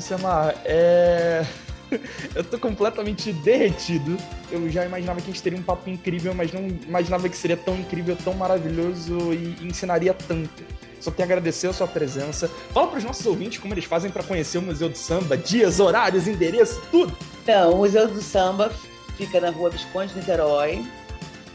Samar, 0.00 0.54
é... 0.64 1.44
eu 2.34 2.44
tô 2.44 2.58
completamente 2.58 3.32
derretido. 3.32 4.16
Eu 4.50 4.68
já 4.70 4.84
imaginava 4.84 5.20
que 5.20 5.30
a 5.30 5.32
gente 5.32 5.42
teria 5.42 5.58
um 5.58 5.62
papo 5.62 5.88
incrível, 5.88 6.34
mas 6.34 6.52
não 6.52 6.66
imaginava 6.68 7.28
que 7.28 7.36
seria 7.36 7.56
tão 7.56 7.74
incrível, 7.74 8.16
tão 8.16 8.34
maravilhoso 8.34 9.32
e 9.32 9.56
ensinaria 9.66 10.12
tanto. 10.14 10.62
Só 11.00 11.10
tenho 11.10 11.28
a 11.28 11.32
agradecer 11.32 11.68
a 11.68 11.72
sua 11.72 11.86
presença. 11.86 12.50
Fala 12.72 12.88
para 12.88 12.98
os 12.98 13.04
nossos 13.04 13.24
ouvintes 13.24 13.58
como 13.58 13.72
eles 13.72 13.84
fazem 13.84 14.10
para 14.10 14.22
conhecer 14.22 14.58
o 14.58 14.62
Museu 14.62 14.88
do 14.88 14.98
Samba, 14.98 15.36
dias, 15.36 15.80
horários, 15.80 16.26
endereço, 16.26 16.82
tudo. 16.90 17.16
Então, 17.42 17.72
o 17.72 17.76
Museu 17.78 18.08
do 18.08 18.20
Samba 18.20 18.72
fica 19.16 19.40
na 19.40 19.50
rua 19.50 19.70
Visconde 19.70 20.14
Niterói, 20.14 20.84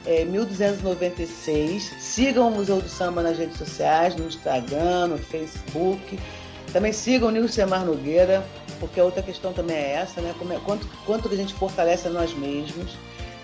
é, 0.06 0.26
1296. 0.26 1.96
Sigam 2.00 2.50
o 2.50 2.52
Museu 2.52 2.82
do 2.82 2.90
Samba 2.90 3.22
nas 3.22 3.38
redes 3.38 3.58
sociais, 3.58 4.16
no 4.16 4.28
Instagram, 4.28 5.08
no 5.08 5.18
Facebook. 5.18 6.20
Também 6.72 6.92
sigam 6.92 7.30
o 7.30 7.32
Nilcemar 7.32 7.86
Nogueira, 7.86 8.46
porque 8.80 9.00
a 9.00 9.04
outra 9.04 9.22
questão 9.22 9.54
também 9.54 9.76
é 9.76 9.94
essa, 9.94 10.22
né? 10.22 10.34
É, 10.52 10.60
quanto, 10.66 10.88
quanto 11.06 11.30
que 11.30 11.36
a 11.36 11.38
gente 11.38 11.54
fortalece 11.54 12.08
a 12.08 12.12
nós 12.12 12.34
mesmos, 12.34 12.98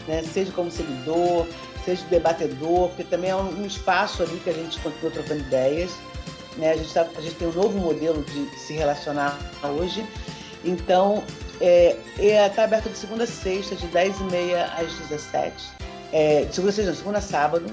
né? 0.07 0.23
seja 0.23 0.51
como 0.51 0.71
seguidor, 0.71 1.47
seja 1.85 2.03
debatedor, 2.09 2.89
porque 2.89 3.03
também 3.03 3.29
é 3.29 3.35
um, 3.35 3.61
um 3.61 3.65
espaço 3.65 4.23
ali 4.23 4.39
que 4.43 4.49
a 4.49 4.53
gente 4.53 4.79
continua 4.79 5.11
trocando 5.11 5.41
ideias. 5.41 5.91
Né? 6.57 6.71
A, 6.71 6.75
gente 6.75 6.93
tá, 6.93 7.07
a 7.15 7.21
gente 7.21 7.35
tem 7.35 7.47
um 7.47 7.53
novo 7.53 7.77
modelo 7.77 8.23
de 8.23 8.59
se 8.59 8.73
relacionar 8.73 9.37
hoje. 9.63 10.05
Então, 10.65 11.23
é, 11.61 11.95
está 12.17 12.63
é, 12.63 12.65
aberto 12.65 12.89
de 12.89 12.97
segunda 12.97 13.23
a 13.23 13.27
sexta, 13.27 13.75
de 13.75 13.87
10h30 13.87 14.69
às 14.77 14.93
17 15.07 15.78
é, 16.11 16.47
segunda 16.51 16.71
a 16.71 16.73
sexta, 16.73 16.93
segunda 16.93 17.21
sábado. 17.21 17.65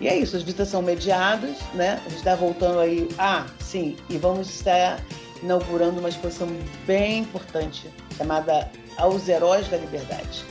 E 0.00 0.06
é 0.06 0.16
isso, 0.16 0.36
as 0.36 0.42
visitas 0.42 0.68
são 0.68 0.80
mediadas, 0.80 1.56
né? 1.74 2.00
A 2.06 2.08
gente 2.08 2.18
está 2.18 2.34
voltando 2.34 2.78
aí. 2.78 3.08
Ah, 3.18 3.46
sim, 3.58 3.96
e 4.08 4.16
vamos 4.16 4.48
estar 4.48 5.00
inaugurando 5.42 5.98
uma 5.98 6.08
exposição 6.08 6.48
bem 6.86 7.20
importante 7.20 7.88
chamada 8.16 8.70
Aos 8.96 9.28
Heróis 9.28 9.68
da 9.68 9.76
Liberdade. 9.76 10.44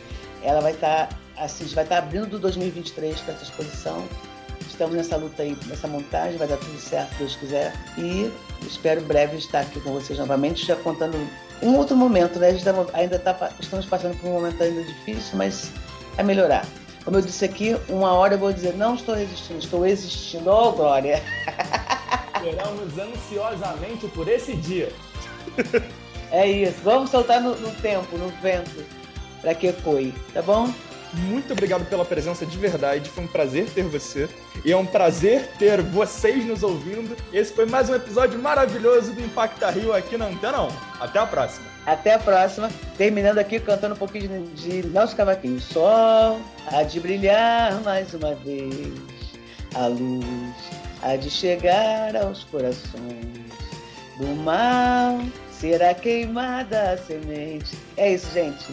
Ela 0.44 0.62
vai 0.62 0.74
estar, 0.74 1.08
tá, 1.08 1.18
assim, 1.38 1.66
vai 1.68 1.84
estar 1.84 2.02
tá 2.02 2.04
abrindo 2.04 2.28
do 2.28 2.40
2023 2.40 3.20
para 3.22 3.34
essa 3.34 3.44
exposição. 3.44 4.04
Estamos 4.68 4.96
nessa 4.96 5.16
luta 5.16 5.44
aí, 5.44 5.58
nessa 5.66 5.88
montagem, 5.88 6.38
vai 6.38 6.48
dar 6.48 6.58
tudo 6.58 6.78
certo, 6.80 7.16
Deus 7.18 7.36
quiser. 7.38 7.74
E 7.98 8.32
espero 8.66 9.02
breve 9.02 9.38
estar 9.38 9.62
aqui 9.62 9.80
com 9.80 9.94
vocês 9.94 10.20
novamente, 10.20 10.66
já 10.66 10.76
contando 10.76 11.18
um 11.62 11.76
outro 11.76 11.96
momento, 11.96 12.38
né? 12.38 12.50
A 12.50 12.52
gente 12.52 12.66
tá, 12.66 12.74
ainda 12.94 13.18
tá, 13.18 13.52
estamos 13.60 13.86
passando 13.86 14.18
por 14.20 14.30
um 14.30 14.34
momento 14.34 14.62
ainda 14.62 14.84
difícil, 14.84 15.38
mas 15.38 15.72
vai 16.16 16.26
melhorar. 16.26 16.66
Como 17.08 17.20
eu 17.20 17.22
disse 17.22 17.46
aqui, 17.46 17.74
uma 17.88 18.12
hora 18.12 18.34
eu 18.34 18.38
vou 18.38 18.52
dizer, 18.52 18.74
não 18.74 18.96
estou 18.96 19.16
resistindo, 19.16 19.60
estou 19.60 19.88
existindo. 19.88 20.50
Oh, 20.50 20.74
Glória! 20.74 21.24
Esperamos 22.36 22.98
ansiosamente 23.00 24.10
por 24.10 24.28
esse 24.28 24.54
dia. 24.58 24.92
É 26.30 26.46
isso. 26.46 26.82
Vamos 26.84 27.10
soltar 27.10 27.40
no, 27.40 27.56
no 27.56 27.72
tempo, 27.76 28.18
no 28.18 28.28
vento, 28.42 28.84
para 29.40 29.56
que 29.56 29.68
ecoe, 29.68 30.14
tá 30.34 30.42
bom? 30.42 30.70
Muito 31.14 31.54
obrigado 31.54 31.86
pela 31.86 32.04
presença 32.04 32.46
de 32.46 32.58
verdade. 32.58 33.10
Foi 33.10 33.24
um 33.24 33.28
prazer 33.28 33.70
ter 33.70 33.84
você. 33.84 34.28
E 34.66 34.74
é 34.74 34.76
um 34.76 34.86
prazer 34.86 35.48
ter 35.58 35.82
vocês 35.82 36.46
nos 36.46 36.62
ouvindo. 36.62 37.16
Esse 37.32 37.54
foi 37.54 37.66
mais 37.66 37.90
um 37.90 37.96
episódio 37.96 38.38
maravilhoso 38.38 39.14
do 39.14 39.22
Impacta 39.22 39.70
Rio 39.70 39.94
aqui 39.94 40.18
na 40.18 40.26
Antena 40.26 40.64
1. 40.64 40.70
Até 41.00 41.20
a 41.20 41.26
próxima. 41.26 41.77
Até 41.88 42.16
a 42.16 42.20
próxima. 42.20 42.70
Terminando 42.98 43.40
aqui 43.40 43.60
cantando 43.62 43.96
um 43.96 43.98
pouquinho 43.98 44.46
de, 44.54 44.82
de 44.82 44.88
Nelson 44.90 45.16
Cavaquinho. 45.16 45.62
Sol 45.62 46.40
há 46.72 46.84
de 46.84 47.00
brilhar 47.00 47.82
mais 47.82 48.14
uma 48.14 48.36
vez. 48.36 48.94
A 49.74 49.88
luz 49.88 50.26
há 51.02 51.16
de 51.16 51.30
chegar 51.30 52.16
aos 52.18 52.44
corações. 52.44 53.48
Do 54.18 54.28
mal 54.44 55.20
será 55.50 55.94
queimada 55.94 56.92
a 56.92 56.98
semente. 56.98 57.78
É 57.96 58.14
isso, 58.14 58.32
gente 58.34 58.66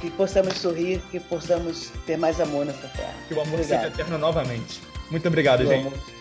que 0.00 0.10
possamos 0.10 0.54
sorrir, 0.54 1.00
que 1.10 1.18
possamos 1.18 1.90
ter 2.06 2.16
mais 2.16 2.40
amor 2.40 2.64
nessa 2.64 2.86
terra. 2.88 3.14
Que 3.26 3.34
o 3.34 3.40
amor 3.40 3.54
Obrigado. 3.54 3.82
seja 3.82 3.92
eterno 3.92 4.16
novamente. 4.18 4.80
Muito 5.10 5.26
obrigado, 5.26 5.66
gente. 5.66 6.17